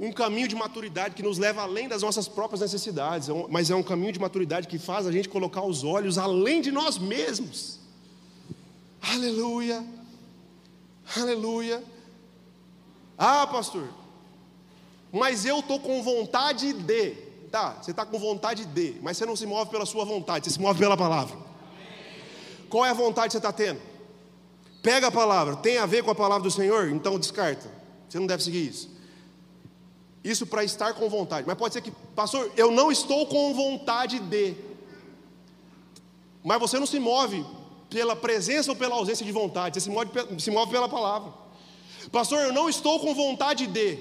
[0.03, 3.75] Um caminho de maturidade que nos leva além das nossas próprias necessidades, é mas é
[3.75, 7.79] um caminho de maturidade que faz a gente colocar os olhos além de nós mesmos.
[9.03, 9.85] Aleluia,
[11.15, 11.85] aleluia.
[13.19, 13.91] Ah, pastor,
[15.13, 17.11] mas eu estou com vontade de.
[17.51, 20.53] Tá, você está com vontade de, mas você não se move pela sua vontade, você
[20.53, 21.37] se move pela palavra.
[22.71, 23.83] Qual é a vontade que você está tendo?
[24.83, 26.89] Pega a palavra, tem a ver com a palavra do Senhor?
[26.89, 27.71] Então descarta.
[28.09, 29.00] Você não deve seguir isso.
[30.23, 31.47] Isso para estar com vontade.
[31.47, 34.55] Mas pode ser que, pastor, eu não estou com vontade de.
[36.45, 37.45] Mas você não se move
[37.89, 41.33] pela presença ou pela ausência de vontade, você se move, se move pela palavra.
[42.13, 43.99] Pastor, eu não estou com vontade de.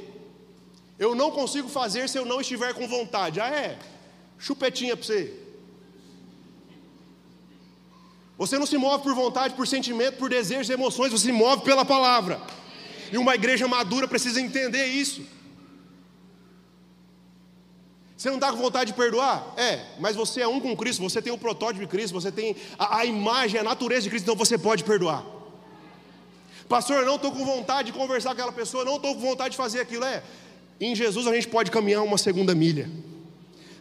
[0.97, 3.39] Eu não consigo fazer se eu não estiver com vontade.
[3.39, 3.79] Ah, é?
[4.37, 5.33] Chupetinha para você.
[8.37, 11.83] Você não se move por vontade, por sentimento, por desejos, emoções, você se move pela
[11.83, 12.41] palavra.
[13.11, 15.38] E uma igreja madura precisa entender isso.
[18.19, 19.53] Você não está com vontade de perdoar?
[19.55, 22.53] É, mas você é um com Cristo, você tem o protótipo de Cristo, você tem
[22.77, 25.25] a, a imagem, a natureza de Cristo, então você pode perdoar.
[26.67, 29.51] Pastor, eu não estou com vontade de conversar com aquela pessoa, não estou com vontade
[29.51, 30.03] de fazer aquilo.
[30.03, 30.21] É,
[30.81, 32.89] em Jesus a gente pode caminhar uma segunda milha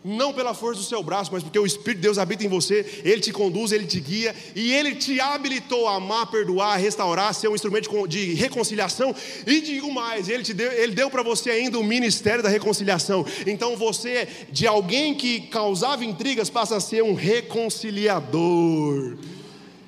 [0.04, 3.02] não pela força do seu braço, mas porque o Espírito de Deus habita em você,
[3.04, 7.48] Ele te conduz, Ele te guia, e Ele te habilitou a amar, perdoar, restaurar, ser
[7.48, 9.14] um instrumento de reconciliação,
[9.46, 13.24] e digo mais, Ele, te deu, Ele deu para você ainda o ministério da reconciliação,
[13.46, 19.16] então você, de alguém que causava intrigas, passa a ser um reconciliador,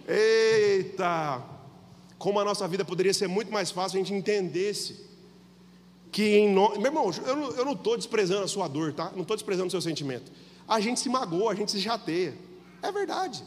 [0.08, 1.42] eita,
[2.18, 5.09] como a nossa vida poderia ser muito mais fácil se a gente entendesse,
[6.10, 6.76] que em nós.
[6.76, 7.10] Meu irmão,
[7.56, 9.12] eu não estou desprezando a sua dor, tá?
[9.14, 10.30] Não estou desprezando o seu sentimento.
[10.66, 12.36] A gente se magoa, a gente se chateia.
[12.82, 13.44] É verdade.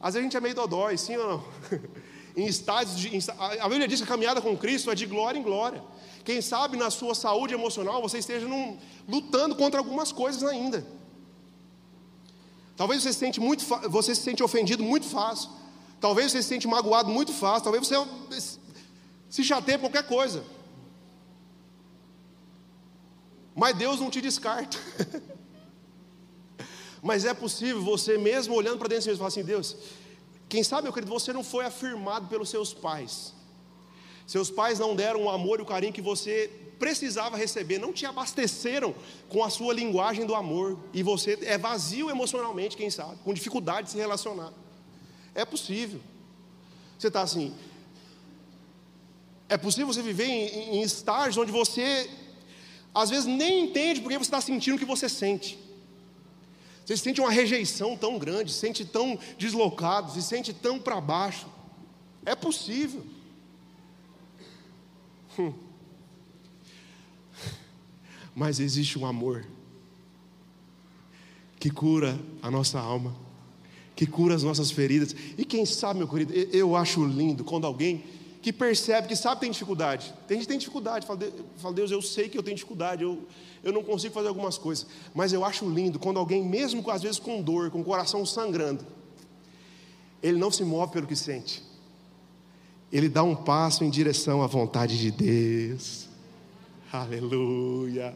[0.00, 1.44] Às vezes a gente é meio dodói, sim ou não?
[2.36, 3.30] em estágios de.
[3.60, 5.82] a Bíblia diz que a caminhada com Cristo é de glória em glória.
[6.24, 8.76] Quem sabe na sua saúde emocional você esteja num,
[9.08, 10.86] lutando contra algumas coisas ainda.
[12.76, 15.50] Talvez você se sente muito, você se sente ofendido muito fácil.
[15.98, 17.64] Talvez você se sente magoado muito fácil.
[17.64, 18.58] Talvez você
[19.30, 20.44] se chateia por qualquer coisa.
[23.56, 24.76] Mas Deus não te descarta.
[27.02, 29.76] Mas é possível você mesmo olhando para dentro de si mesmo falar assim: Deus,
[30.46, 33.34] quem sabe, meu querido, você não foi afirmado pelos seus pais.
[34.26, 38.04] Seus pais não deram o amor e o carinho que você precisava receber, não te
[38.04, 38.94] abasteceram
[39.30, 43.86] com a sua linguagem do amor, e você é vazio emocionalmente, quem sabe, com dificuldade
[43.86, 44.52] de se relacionar.
[45.34, 46.00] É possível.
[46.98, 47.54] Você está assim.
[49.48, 52.10] É possível você viver em, em estágios onde você
[52.96, 55.58] às vezes nem entende porque você está sentindo o que você sente.
[56.84, 61.46] Você sente uma rejeição tão grande, se sente tão deslocado, se sente tão para baixo.
[62.24, 63.04] É possível.
[65.38, 65.52] Hum.
[68.34, 69.46] Mas existe um amor
[71.60, 73.14] que cura a nossa alma,
[73.94, 75.14] que cura as nossas feridas.
[75.36, 78.04] E quem sabe, meu querido, eu acho lindo quando alguém
[78.46, 80.14] que percebe, que sabe que tem dificuldade.
[80.28, 83.26] Tem gente que tem dificuldade, fala, Deus, eu sei que eu tenho dificuldade, eu,
[83.60, 84.86] eu não consigo fazer algumas coisas.
[85.12, 88.86] Mas eu acho lindo quando alguém, mesmo às vezes com dor, com o coração sangrando,
[90.22, 91.60] ele não se move pelo que sente.
[92.92, 96.08] Ele dá um passo em direção à vontade de Deus.
[96.92, 98.14] Aleluia.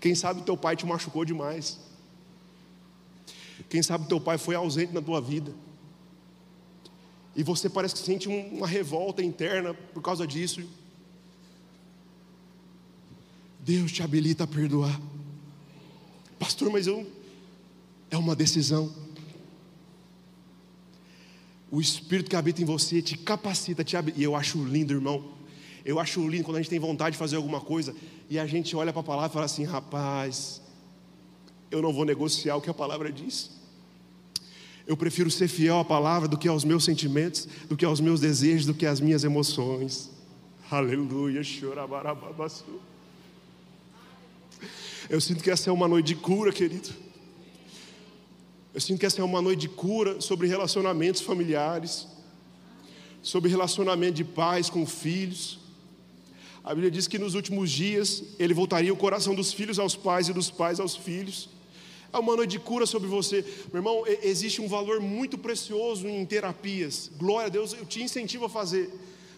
[0.00, 1.78] Quem sabe teu pai te machucou demais.
[3.68, 5.52] Quem sabe teu pai foi ausente na tua vida.
[7.36, 10.66] E você parece que sente uma revolta interna por causa disso.
[13.60, 14.98] Deus te habilita a perdoar.
[16.38, 17.06] Pastor, mas eu
[18.10, 18.90] é uma decisão.
[21.70, 24.18] O Espírito que habita em você te capacita, te habita.
[24.18, 25.32] E eu acho lindo, irmão.
[25.84, 27.94] Eu acho lindo quando a gente tem vontade de fazer alguma coisa
[28.30, 30.62] e a gente olha para a palavra e fala assim: rapaz,
[31.70, 33.50] eu não vou negociar o que a palavra diz.
[34.86, 38.20] Eu prefiro ser fiel à palavra do que aos meus sentimentos, do que aos meus
[38.20, 40.10] desejos, do que às minhas emoções.
[40.70, 42.80] Aleluia, chorabarababaçu.
[45.08, 46.88] Eu sinto que essa é uma noite de cura, querido.
[48.74, 52.06] Eu sinto que essa é uma noite de cura sobre relacionamentos familiares,
[53.22, 55.58] sobre relacionamento de pais com filhos.
[56.62, 60.28] A Bíblia diz que nos últimos dias ele voltaria o coração dos filhos aos pais
[60.28, 61.48] e dos pais aos filhos.
[62.12, 63.42] É uma noite de cura sobre você.
[63.72, 67.10] Meu irmão, existe um valor muito precioso em terapias.
[67.16, 68.90] Glória a Deus, eu te incentivo a fazer.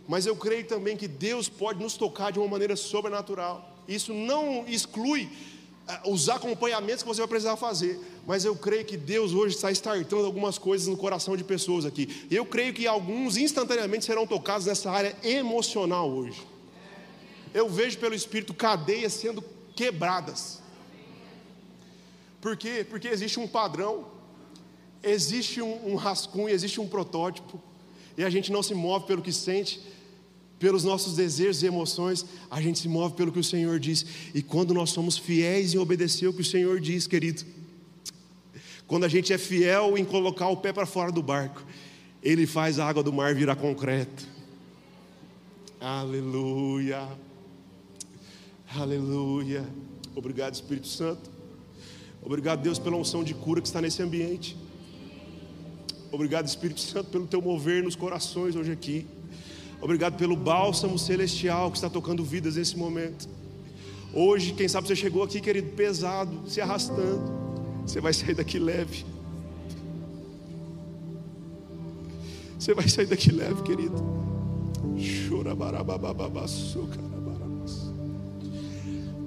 [0.07, 3.77] Mas eu creio também que Deus pode nos tocar de uma maneira sobrenatural.
[3.87, 5.29] Isso não exclui
[5.87, 7.99] é, os acompanhamentos que você vai precisar fazer.
[8.27, 12.27] Mas eu creio que Deus hoje está startando algumas coisas no coração de pessoas aqui.
[12.31, 16.47] Eu creio que alguns instantaneamente serão tocados nessa área emocional hoje.
[17.55, 19.43] Eu vejo pelo Espírito cadeias sendo
[19.75, 20.58] quebradas.
[22.41, 22.87] Por quê?
[22.89, 24.07] Porque existe um padrão,
[25.03, 27.61] existe um, um rascunho, existe um protótipo,
[28.17, 29.81] e a gente não se move pelo que sente,
[30.59, 34.05] pelos nossos desejos e emoções, a gente se move pelo que o Senhor diz.
[34.35, 37.45] E quando nós somos fiéis em obedecer o que o Senhor diz, querido,
[38.87, 41.65] quando a gente é fiel em colocar o pé para fora do barco,
[42.23, 44.27] Ele faz a água do mar virar concreto.
[45.81, 47.09] Aleluia.
[48.75, 49.65] Aleluia.
[50.17, 51.38] Obrigado, Espírito Santo.
[52.23, 54.57] Obrigado, Deus, pela unção de cura que está nesse ambiente.
[56.11, 59.07] Obrigado, Espírito Santo, pelo teu mover nos corações hoje aqui.
[59.81, 63.29] Obrigado pelo bálsamo celestial que está tocando vidas nesse momento.
[64.13, 67.39] Hoje, quem sabe você chegou aqui, querido, pesado, se arrastando.
[67.87, 69.05] Você vai sair daqui leve.
[72.59, 73.95] Você vai sair daqui leve, querido.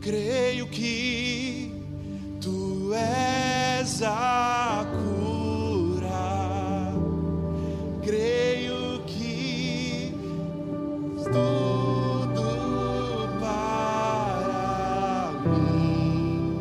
[0.01, 1.70] Creio que
[2.41, 6.91] tu és a cura.
[8.01, 9.03] Creio
[11.31, 16.57] tudo para mim.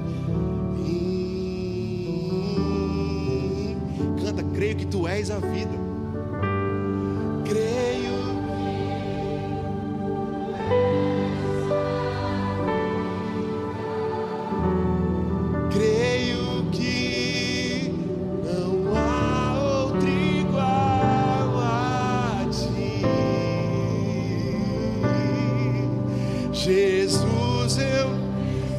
[4.23, 5.80] Canta, creio que tu és a vida.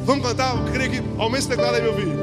[0.04, 0.56] Vamos cantar?
[0.56, 1.02] Eu creio que.
[1.18, 2.21] Aumenta esse teclado aí, meu filho.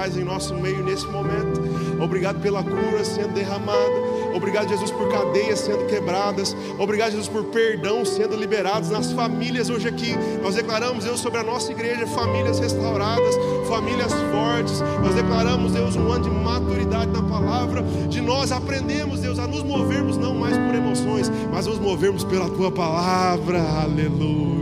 [0.00, 1.60] Faz em nosso meio nesse momento.
[2.02, 4.00] Obrigado pela cura sendo derramada.
[4.34, 6.56] Obrigado, Jesus, por cadeias sendo quebradas.
[6.78, 10.16] Obrigado, Jesus, por perdão sendo liberados nas famílias hoje aqui.
[10.42, 13.36] Nós declaramos, Deus, sobre a nossa igreja, famílias restauradas,
[13.68, 14.80] famílias fortes.
[15.02, 17.82] Nós declaramos, Deus, um ano de maturidade na palavra.
[18.08, 22.48] De nós aprendemos, Deus, a nos movermos não mais por emoções, mas nos movermos pela
[22.48, 23.60] tua palavra.
[23.60, 24.59] Aleluia.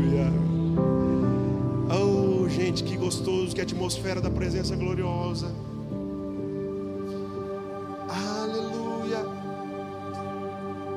[3.89, 5.51] Atmosfera da presença gloriosa.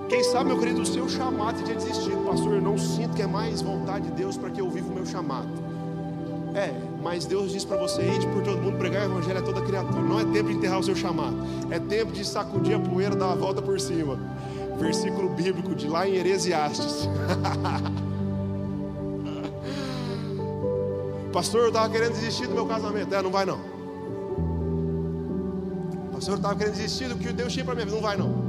[0.10, 2.56] Quem sabe, meu querido, o seu chamado tinha desistido, pastor.
[2.56, 5.06] Eu não sinto que é mais vontade de Deus para que eu viva o meu
[5.06, 5.48] chamado.
[6.54, 9.62] É, mas Deus diz para você ir por todo mundo pregar o evangelho a toda
[9.62, 10.02] criatura.
[10.02, 11.38] Não é tempo de enterrar o seu chamado,
[11.70, 14.20] é tempo de sacudir a poeira, dar a volta por cima.
[14.78, 17.08] Versículo bíblico de lá em Heresiastes.
[21.32, 23.14] Pastor, eu estava querendo desistir do meu casamento.
[23.16, 23.60] É, não vai não.
[26.12, 27.86] Pastor, eu estava querendo desistir do que Deus tinha para mim.
[27.86, 28.41] Não vai não.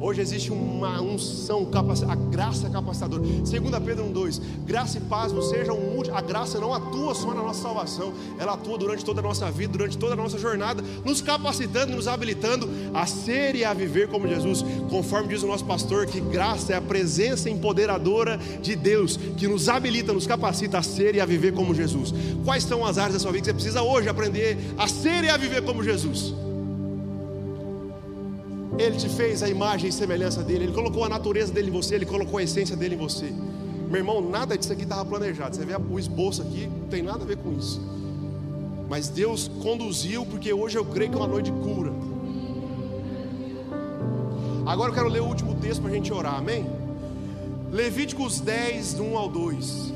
[0.00, 1.68] Hoje existe uma unção,
[2.08, 3.20] a graça capacitadora.
[3.22, 3.48] 2
[3.84, 6.16] Pedro 1,2: Graça e paz não sejam múltiplos.
[6.16, 9.72] A graça não atua só na nossa salvação, ela atua durante toda a nossa vida,
[9.72, 14.28] durante toda a nossa jornada, nos capacitando, nos habilitando a ser e a viver como
[14.28, 14.64] Jesus.
[14.88, 19.68] Conforme diz o nosso pastor, que graça é a presença empoderadora de Deus, que nos
[19.68, 22.14] habilita, nos capacita a ser e a viver como Jesus.
[22.44, 25.28] Quais são as áreas da sua vida que você precisa hoje aprender a ser e
[25.28, 26.47] a viver como Jesus?
[28.78, 31.96] Ele te fez a imagem e semelhança dele, Ele colocou a natureza dele em você,
[31.96, 33.32] Ele colocou a essência dele em você.
[33.88, 35.56] Meu irmão, nada disso aqui estava planejado.
[35.56, 37.80] Você vê o esboço aqui, não tem nada a ver com isso.
[38.88, 41.92] Mas Deus conduziu, porque hoje eu creio que é uma noite de cura.
[44.64, 46.66] Agora eu quero ler o último texto para a gente orar, amém?
[47.72, 49.92] Levíticos 10, 1 ao 2.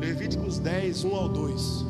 [0.00, 1.87] Levíticos 10, 1 ao 2.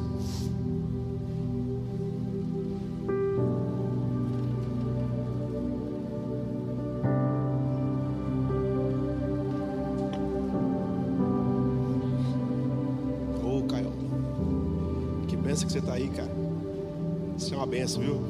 [17.96, 18.20] Viu?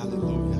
[0.00, 0.58] Aleluia.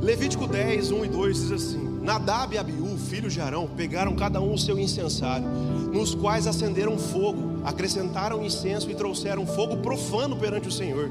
[0.00, 4.40] Levítico 10, 1 e 2 diz assim: Nadab e Abiú, filhos de Arão, pegaram cada
[4.40, 5.46] um o seu incensário,
[5.92, 11.10] nos quais acenderam fogo, acrescentaram incenso e trouxeram fogo profano perante o Senhor.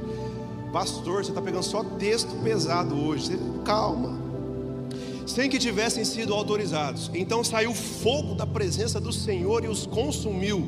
[0.73, 3.37] Pastor, você está pegando só texto pesado hoje.
[3.63, 4.17] Calma.
[5.25, 7.11] Sem que tivessem sido autorizados.
[7.13, 10.67] Então saiu fogo da presença do Senhor e os consumiu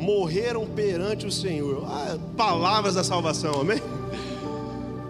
[0.00, 1.84] morreram perante o Senhor.
[1.86, 3.80] Ah, palavras da salvação, amém?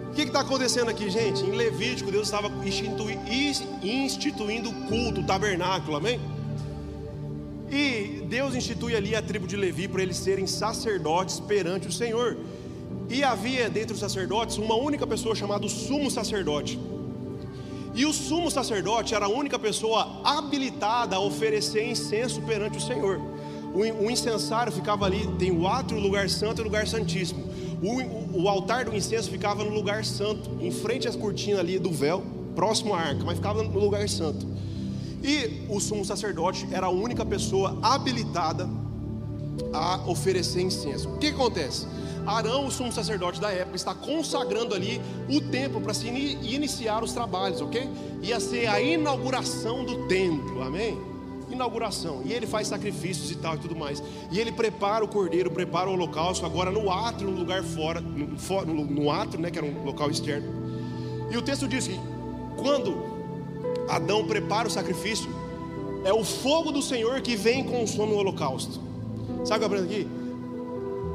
[0.09, 1.41] O que está acontecendo aqui, gente?
[1.41, 2.51] Em Levítico, Deus estava
[3.81, 6.19] instituindo o culto, o tabernáculo, amém?
[7.71, 12.35] E Deus institui ali a tribo de Levi para eles serem sacerdotes perante o Senhor.
[13.09, 16.77] E havia dentre os sacerdotes uma única pessoa chamada sumo sacerdote.
[17.95, 23.21] E o sumo sacerdote era a única pessoa habilitada a oferecer incenso perante o Senhor.
[23.73, 27.43] O, incensário ficava ali, tem o átrio, o lugar santo e o lugar santíssimo.
[27.81, 31.91] O, o, altar do incenso ficava no lugar santo, em frente às cortinas ali do
[31.91, 34.45] véu, próximo à arca, mas ficava no lugar santo.
[35.23, 38.69] E o sumo sacerdote era a única pessoa habilitada
[39.73, 41.09] a oferecer incenso.
[41.09, 41.87] O que acontece?
[42.25, 47.13] Arão, o sumo sacerdote da época, está consagrando ali o templo para se iniciar os
[47.13, 47.89] trabalhos, ok?
[48.21, 51.10] Ia ser a inauguração do templo, amém?
[51.53, 52.21] Inauguração.
[52.25, 54.03] E ele faz sacrifícios e tal e tudo mais.
[54.31, 58.27] E ele prepara o cordeiro, prepara o holocausto, agora no átrio, no lugar fora, no,
[58.65, 60.47] no, no átrio, né, que era um local externo.
[61.31, 61.99] E o texto diz que
[62.57, 62.95] quando
[63.87, 65.29] Adão prepara o sacrifício,
[66.03, 68.79] é o fogo do Senhor que vem e consome o holocausto.
[69.43, 70.07] Sabe o que eu aprendo aqui?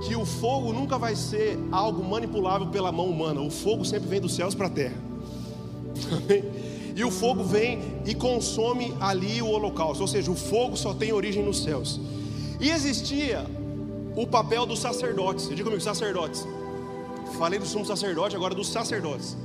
[0.07, 3.41] Que o fogo nunca vai ser algo manipulável pela mão humana.
[3.41, 4.97] O fogo sempre vem dos céus para a terra.
[6.13, 6.66] Amém?
[6.97, 11.13] E o fogo vem e consome ali o holocausto, ou seja, o fogo só tem
[11.13, 12.01] origem nos céus.
[12.59, 13.45] E existia
[14.17, 16.49] o papel dos sacerdotes, diga comigo, sacerdotes.
[17.37, 19.37] Falei do sumo sacerdote, agora dos sacerdotes.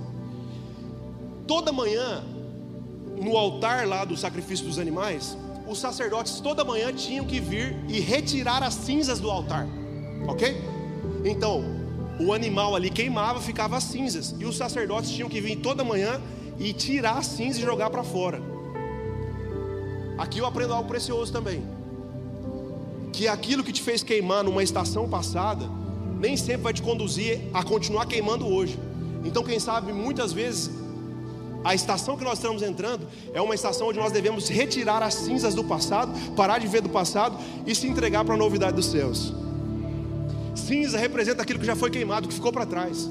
[1.45, 2.24] Toda manhã,
[3.22, 5.38] no altar lá do sacrifício dos animais,
[5.68, 9.68] os sacerdotes toda manhã tinham que vir e retirar as cinzas do altar,
[10.26, 10.56] ok?
[11.26, 11.66] Então,
[12.18, 16.22] o animal ali queimava, ficava as cinzas, e os sacerdotes tinham que vir toda manhã
[16.62, 18.39] e tirar a cinza e jogar para fora.
[20.18, 21.64] Aqui eu aprendo algo precioso também.
[23.12, 25.68] Que aquilo que te fez queimar numa estação passada,
[26.20, 28.80] nem sempre vai te conduzir a continuar queimando hoje.
[29.26, 30.70] Então, quem sabe, muitas vezes,
[31.64, 35.55] a estação que nós estamos entrando é uma estação onde nós devemos retirar as cinzas
[35.55, 37.36] do passado, parar de ver do passado
[37.66, 39.34] e se entregar para a novidade dos céus.
[40.55, 43.09] cinza representa aquilo que já foi queimado, que ficou para trás.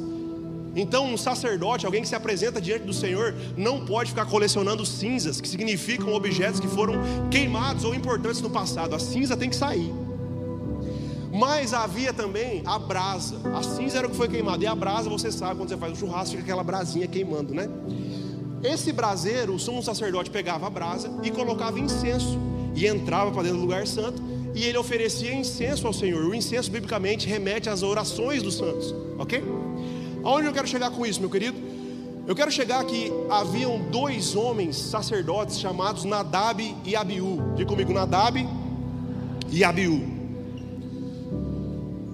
[0.74, 5.40] Então, um sacerdote, alguém que se apresenta diante do Senhor, não pode ficar colecionando cinzas,
[5.40, 6.94] que significam objetos que foram
[7.30, 8.94] queimados ou importantes no passado.
[8.94, 9.92] A cinza tem que sair.
[11.32, 13.36] Mas havia também a brasa.
[13.54, 14.62] A cinza era o que foi queimado.
[14.62, 17.68] E a brasa, você sabe, quando você faz o churrasco, fica aquela brasinha queimando, né?
[18.62, 22.38] Esse braseiro, o sumo sacerdote pegava a brasa e colocava incenso.
[22.74, 24.22] E entrava para dentro do lugar santo.
[24.54, 26.24] E ele oferecia incenso ao Senhor.
[26.24, 28.94] O incenso, biblicamente, remete às orações dos santos.
[29.18, 29.42] Ok?
[30.22, 31.56] Aonde eu quero chegar com isso, meu querido?
[32.26, 37.38] Eu quero chegar que haviam dois homens sacerdotes chamados Nadab e Abiú.
[37.56, 38.46] Diga comigo, Nadab
[39.50, 40.20] e Abiú.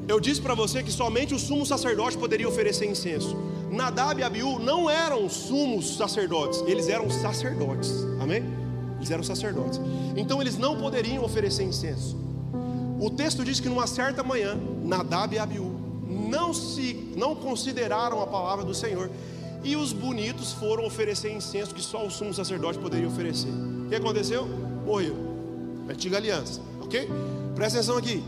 [0.09, 3.37] Eu disse para você que somente o sumo sacerdote poderia oferecer incenso.
[3.71, 7.91] Nadab e Abiú não eram sumos sacerdotes, eles eram sacerdotes.
[8.21, 8.45] Amém?
[8.99, 9.81] Eles eram sacerdotes.
[10.17, 12.17] Então eles não poderiam oferecer incenso.
[13.01, 15.66] O texto diz que numa certa manhã, Nadab e Abiú
[16.37, 19.11] não se não consideraram a palavra do Senhor
[19.65, 23.49] e os bonitos foram oferecer incenso que só o sumo sacerdote poderia oferecer.
[23.49, 24.47] O que aconteceu?
[24.85, 25.17] Morreu.
[25.89, 27.09] Antiga aliança, ok?
[27.55, 28.23] Presta atenção aqui.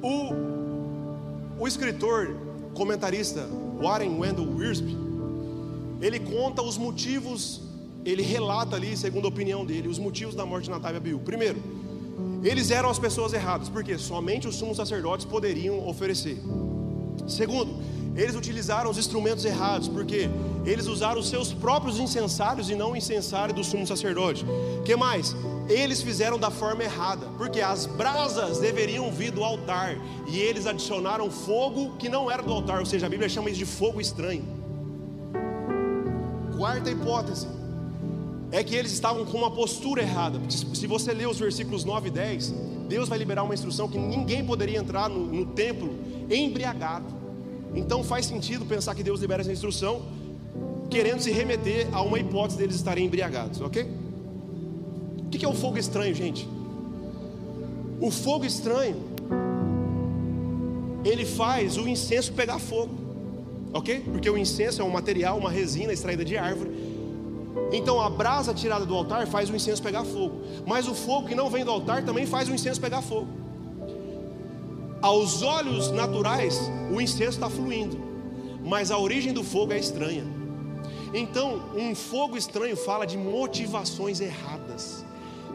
[0.00, 2.36] O, o escritor,
[2.74, 3.48] comentarista
[3.82, 4.96] Warren Wendell Wiersbe,
[6.00, 7.60] ele conta os motivos,
[8.04, 11.18] ele relata ali, segundo a opinião dele, os motivos da morte de Natália Abiú.
[11.18, 11.60] Primeiro,
[12.44, 16.38] eles eram as pessoas erradas, porque somente os sumos sacerdotes poderiam oferecer.
[17.26, 17.74] Segundo,
[18.14, 20.28] eles utilizaram os instrumentos errados, porque
[20.64, 24.44] eles usaram os seus próprios incensários e não o incensário do sumo sacerdote.
[24.84, 25.34] Que mais?
[25.68, 29.96] Eles fizeram da forma errada, porque as brasas deveriam vir do altar
[30.28, 33.58] e eles adicionaram fogo que não era do altar, ou seja, a Bíblia chama isso
[33.58, 34.44] de fogo estranho.
[36.56, 37.48] Quarta hipótese,
[38.54, 40.40] é que eles estavam com uma postura errada.
[40.48, 42.54] Se você ler os versículos 9 e 10,
[42.88, 45.92] Deus vai liberar uma instrução que ninguém poderia entrar no, no templo
[46.30, 47.06] embriagado.
[47.74, 50.02] Então faz sentido pensar que Deus libera essa instrução,
[50.88, 53.90] querendo se remeter a uma hipótese deles estarem embriagados, ok?
[55.26, 56.48] O que é o fogo estranho, gente?
[58.00, 59.02] O fogo estranho,
[61.04, 62.94] ele faz o incenso pegar fogo,
[63.72, 63.98] ok?
[64.12, 66.93] Porque o incenso é um material, uma resina extraída de árvore
[67.72, 71.34] então a brasa tirada do altar faz o incenso pegar fogo, mas o fogo que
[71.34, 73.28] não vem do altar também faz o incenso pegar fogo.
[75.00, 76.58] Aos olhos naturais,
[76.90, 77.98] o incenso está fluindo,
[78.64, 80.24] mas a origem do fogo é estranha.
[81.12, 85.04] Então, um fogo estranho fala de motivações erradas.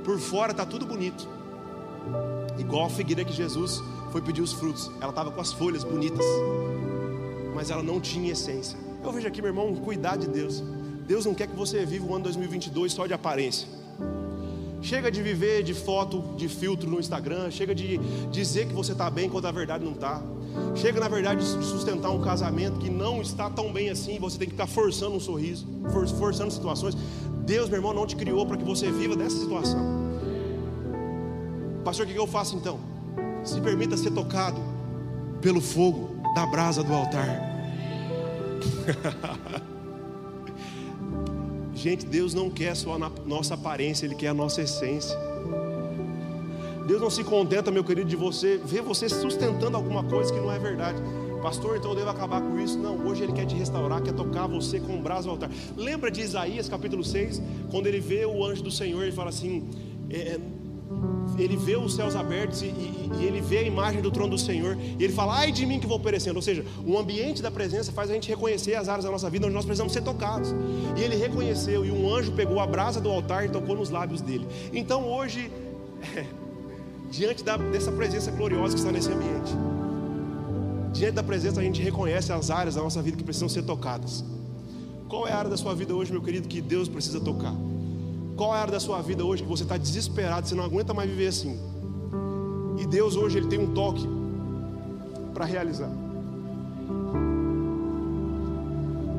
[0.04, 1.28] Por fora está tudo bonito,
[2.58, 3.82] igual a figueira que Jesus
[4.12, 4.90] foi pedir os frutos.
[5.02, 6.26] Ela estava com as folhas bonitas,
[7.54, 8.78] mas ela não tinha essência.
[9.04, 10.64] Eu vejo aqui, meu irmão, cuidado de Deus.
[11.10, 13.68] Deus não quer que você viva o ano 2022 só de aparência.
[14.80, 17.50] Chega de viver de foto, de filtro no Instagram.
[17.50, 17.98] Chega de
[18.32, 20.22] dizer que você está bem quando a verdade não está.
[20.76, 24.20] Chega, na verdade, de sustentar um casamento que não está tão bem assim.
[24.20, 25.66] Você tem que ficar forçando um sorriso,
[26.20, 26.96] forçando situações.
[27.44, 29.82] Deus, meu irmão, não te criou para que você viva dessa situação.
[31.84, 32.80] Pastor, o que eu faço então?
[33.44, 34.62] Se permita ser tocado
[35.42, 37.50] pelo fogo da brasa do altar.
[41.80, 45.18] Gente, Deus não quer só a nossa aparência, Ele quer a nossa essência.
[46.86, 50.52] Deus não se contenta, meu querido, de você ver você sustentando alguma coisa que não
[50.52, 51.02] é verdade.
[51.42, 52.78] Pastor, então eu devo acabar com isso?
[52.78, 55.50] Não, hoje Ele quer te restaurar, quer tocar você com o braço no altar.
[55.78, 59.70] Lembra de Isaías capítulo 6, quando ele vê o anjo do Senhor, ele fala assim:
[60.10, 60.38] é,
[61.44, 64.38] ele vê os céus abertos e, e, e, ele vê a imagem do trono do
[64.38, 66.36] Senhor, e ele fala, ai de mim que vou perecendo.
[66.36, 69.46] Ou seja, o ambiente da presença faz a gente reconhecer as áreas da nossa vida
[69.46, 70.54] onde nós precisamos ser tocados.
[70.98, 74.22] E ele reconheceu, e um anjo pegou a brasa do altar e tocou nos lábios
[74.22, 74.48] dele.
[74.74, 75.52] Então hoje,
[76.16, 76.26] é,
[77.12, 79.54] diante da, dessa presença gloriosa que está nesse ambiente,
[80.94, 84.24] diante da presença a gente reconhece as áreas da nossa vida que precisam ser tocadas.
[85.08, 87.56] Qual é a área da sua vida hoje, meu querido, que Deus precisa tocar?
[88.40, 90.94] Qual é a área da sua vida hoje que você está desesperado, você não aguenta
[90.94, 91.60] mais viver assim?
[92.80, 94.08] E Deus hoje ele tem um toque
[95.34, 95.90] para realizar.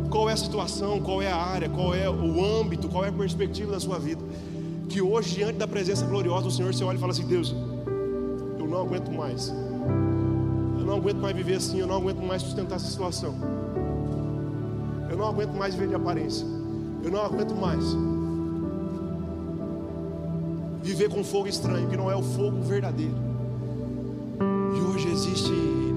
[0.09, 3.13] Qual é a situação, qual é a área, qual é o âmbito, qual é a
[3.13, 4.23] perspectiva da sua vida?
[4.89, 7.55] Que hoje, diante da presença gloriosa do Senhor, você olha e fala assim: Deus,
[8.59, 9.53] eu não aguento mais.
[10.79, 13.35] Eu não aguento mais viver assim, eu não aguento mais sustentar essa situação.
[15.11, 16.47] Eu não aguento mais viver de aparência.
[17.05, 17.85] Eu não aguento mais
[20.83, 23.15] viver com fogo estranho, que não é o fogo verdadeiro.
[24.77, 25.53] E hoje existe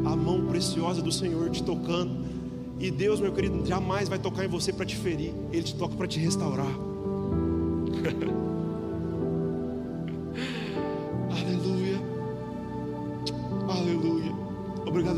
[0.06, 2.24] a mão preciosa do Senhor te tocando.
[2.80, 5.96] E Deus, meu querido, jamais vai tocar em você para te ferir, Ele te toca
[5.96, 6.66] para te restaurar.
[11.32, 11.84] Aleluia.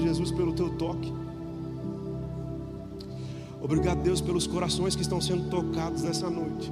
[0.05, 1.11] Jesus, pelo teu toque.
[3.61, 6.71] Obrigado, Deus, pelos corações que estão sendo tocados nessa noite.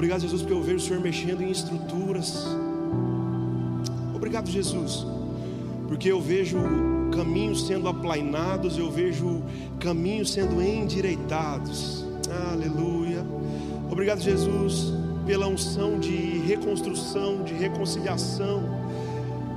[0.00, 2.46] Obrigado, Jesus, porque eu vejo o Senhor mexendo em estruturas.
[4.14, 5.06] Obrigado, Jesus,
[5.88, 6.56] porque eu vejo
[7.14, 9.42] caminhos sendo aplainados, eu vejo
[9.78, 12.02] caminhos sendo endireitados.
[12.50, 13.26] Aleluia.
[13.90, 14.90] Obrigado, Jesus,
[15.26, 18.62] pela unção de reconstrução, de reconciliação,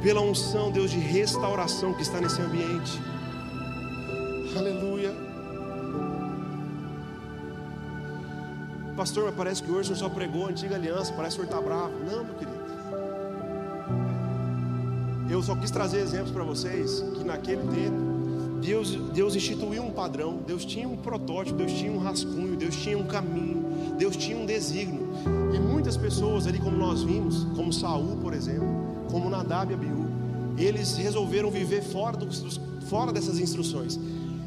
[0.01, 3.01] pela unção, Deus, de restauração que está nesse ambiente.
[9.03, 11.45] Pastor, mas parece que hoje o senhor só pregou a antiga aliança, parece que o
[11.45, 11.91] senhor está bravo.
[12.09, 12.57] Não, meu querido.
[15.29, 20.37] Eu só quis trazer exemplos para vocês que naquele tempo Deus, Deus instituiu um padrão,
[20.47, 24.45] Deus tinha um protótipo, Deus tinha um rascunho, Deus tinha um caminho, Deus tinha um
[24.45, 25.09] desígnio.
[25.53, 28.69] E muitas pessoas ali, como nós vimos, como Saul, por exemplo,
[29.11, 30.07] como Nadab e Abiú,
[30.57, 33.99] eles resolveram viver fora, dos, fora dessas instruções.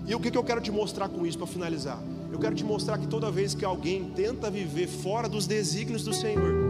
[0.07, 2.01] E o que, que eu quero te mostrar com isso para finalizar?
[2.33, 6.13] Eu quero te mostrar que toda vez que alguém tenta viver fora dos desígnios do
[6.13, 6.67] Senhor,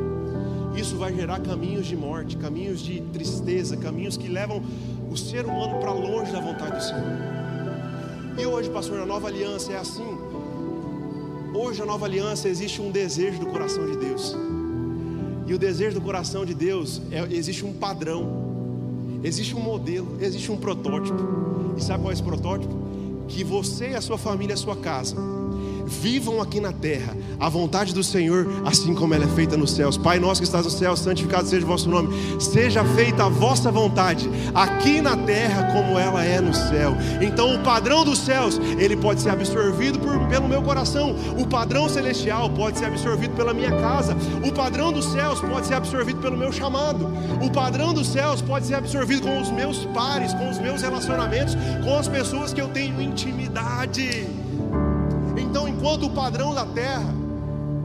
[0.77, 4.63] isso vai gerar caminhos de morte, caminhos de tristeza, caminhos que levam
[5.11, 7.37] o ser humano para longe da vontade do Senhor.
[8.39, 10.19] E hoje, pastor, a nova aliança é assim.
[11.55, 14.37] Hoje, a nova aliança existe um desejo do coração de Deus.
[15.47, 20.53] E o desejo do coração de Deus é, existe um padrão, existe um modelo, existe
[20.53, 21.17] um protótipo.
[21.79, 22.75] E sabe qual é esse protótipo?
[23.29, 25.17] Que você e a sua família, a sua casa,
[25.87, 29.97] vivam aqui na terra a vontade do Senhor, assim como ela é feita nos céus.
[29.97, 32.09] Pai nosso que estás no céu, santificado seja o vosso nome.
[32.41, 36.97] Seja feita a vossa vontade, aqui na terra como ela é no céu.
[37.20, 41.14] Então, o padrão dos céus, ele pode ser absorvido por, pelo meu coração.
[41.39, 44.16] O padrão celestial pode ser absorvido pela minha casa.
[44.47, 47.07] O padrão dos céus pode ser absorvido pelo meu chamado.
[47.45, 51.57] O padrão dos céus pode ser absorvido com os meus pares, com os meus relacionamentos,
[51.84, 54.26] com as pessoas que eu tenho intimidade.
[55.87, 57.16] Enquanto o padrão da terra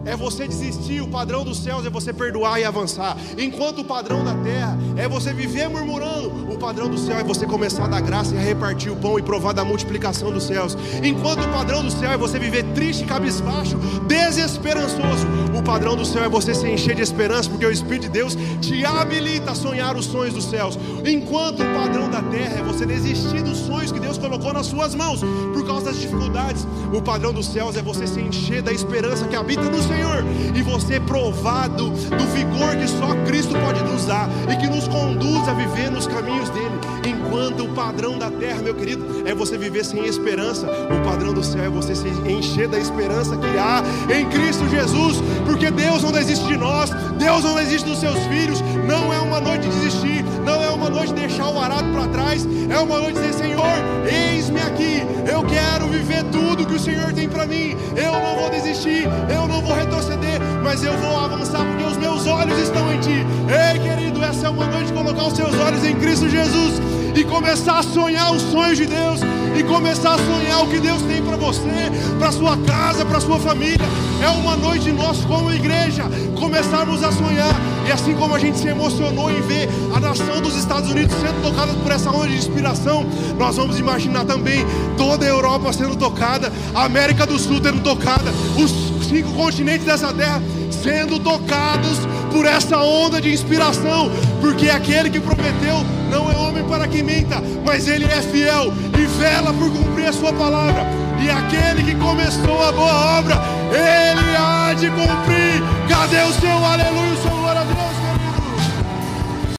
[0.06, 3.18] é você desistir, o padrão dos céus é você perdoar e avançar.
[3.38, 7.46] Enquanto o padrão da terra é você viver murmurando, o padrão do céu é você
[7.46, 10.78] começar a dar graça e a repartir o pão e provar da multiplicação dos céus.
[11.04, 13.78] Enquanto o padrão do céu é você viver triste, cabisbaixo,
[14.08, 15.28] desesperançoso,
[15.58, 18.38] o padrão do céu é você se encher de esperança, porque o Espírito de Deus
[18.60, 20.78] te habilita a sonhar os sonhos dos céus.
[21.06, 24.96] Enquanto o padrão da terra é você desistir dos sonhos que Deus colocou nas suas
[24.96, 25.22] mãos
[25.54, 29.36] por causa das dificuldades, o padrão dos céus é você se encher da esperança que
[29.36, 30.24] habita no Senhor
[30.56, 35.48] e você provado do vigor que só Cristo pode nos dar e que nos conduz
[35.48, 36.80] a viver nos caminhos dele.
[37.06, 41.44] Enquanto o padrão da terra, meu querido, é você viver sem esperança, o padrão do
[41.44, 43.84] céu é você se encher da esperança que há
[44.14, 48.62] em Cristo Jesus, porque Deus não desiste de nós, Deus não desiste dos seus filhos.
[48.88, 52.08] Não é uma noite de desistir, não é uma noite de deixar o arado para
[52.08, 53.66] trás, é uma noite dizer: Senhor,
[54.06, 57.76] eis-me aqui, eu quero viver tudo que o Senhor tem para mim.
[57.96, 62.28] Eu não vou desistir, eu não vou retroceder, mas eu vou avançar porque os meus
[62.28, 63.26] olhos estão em Ti.
[63.48, 66.82] Ei, querido, essa é uma noite de colocar os seus olhos em Cristo Jesus
[67.16, 69.20] e começar a sonhar os sonhos de Deus
[69.58, 73.40] e começar a sonhar o que Deus tem para você, para sua casa, para sua
[73.40, 74.11] família.
[74.22, 76.04] É uma noite nós como igreja
[76.40, 77.56] começarmos a sonhar
[77.88, 81.42] e assim como a gente se emocionou em ver a nação dos Estados Unidos sendo
[81.42, 83.06] tocada por essa onda de inspiração,
[83.38, 84.66] nós vamos imaginar também
[84.96, 88.72] toda a Europa sendo tocada, a América do Sul sendo tocada, os
[89.08, 90.42] cinco continentes dessa terra
[90.72, 92.00] sendo tocados
[92.32, 97.42] por essa onda de inspiração, porque aquele que prometeu não é homem para que minta,
[97.66, 102.64] mas ele é fiel e vela por cumprir a sua palavra e aquele que começou
[102.64, 103.36] a boa obra,
[103.72, 105.62] ele há de cumprir.
[105.88, 107.14] Cadê o seu aleluia?
[107.14, 107.31] O seu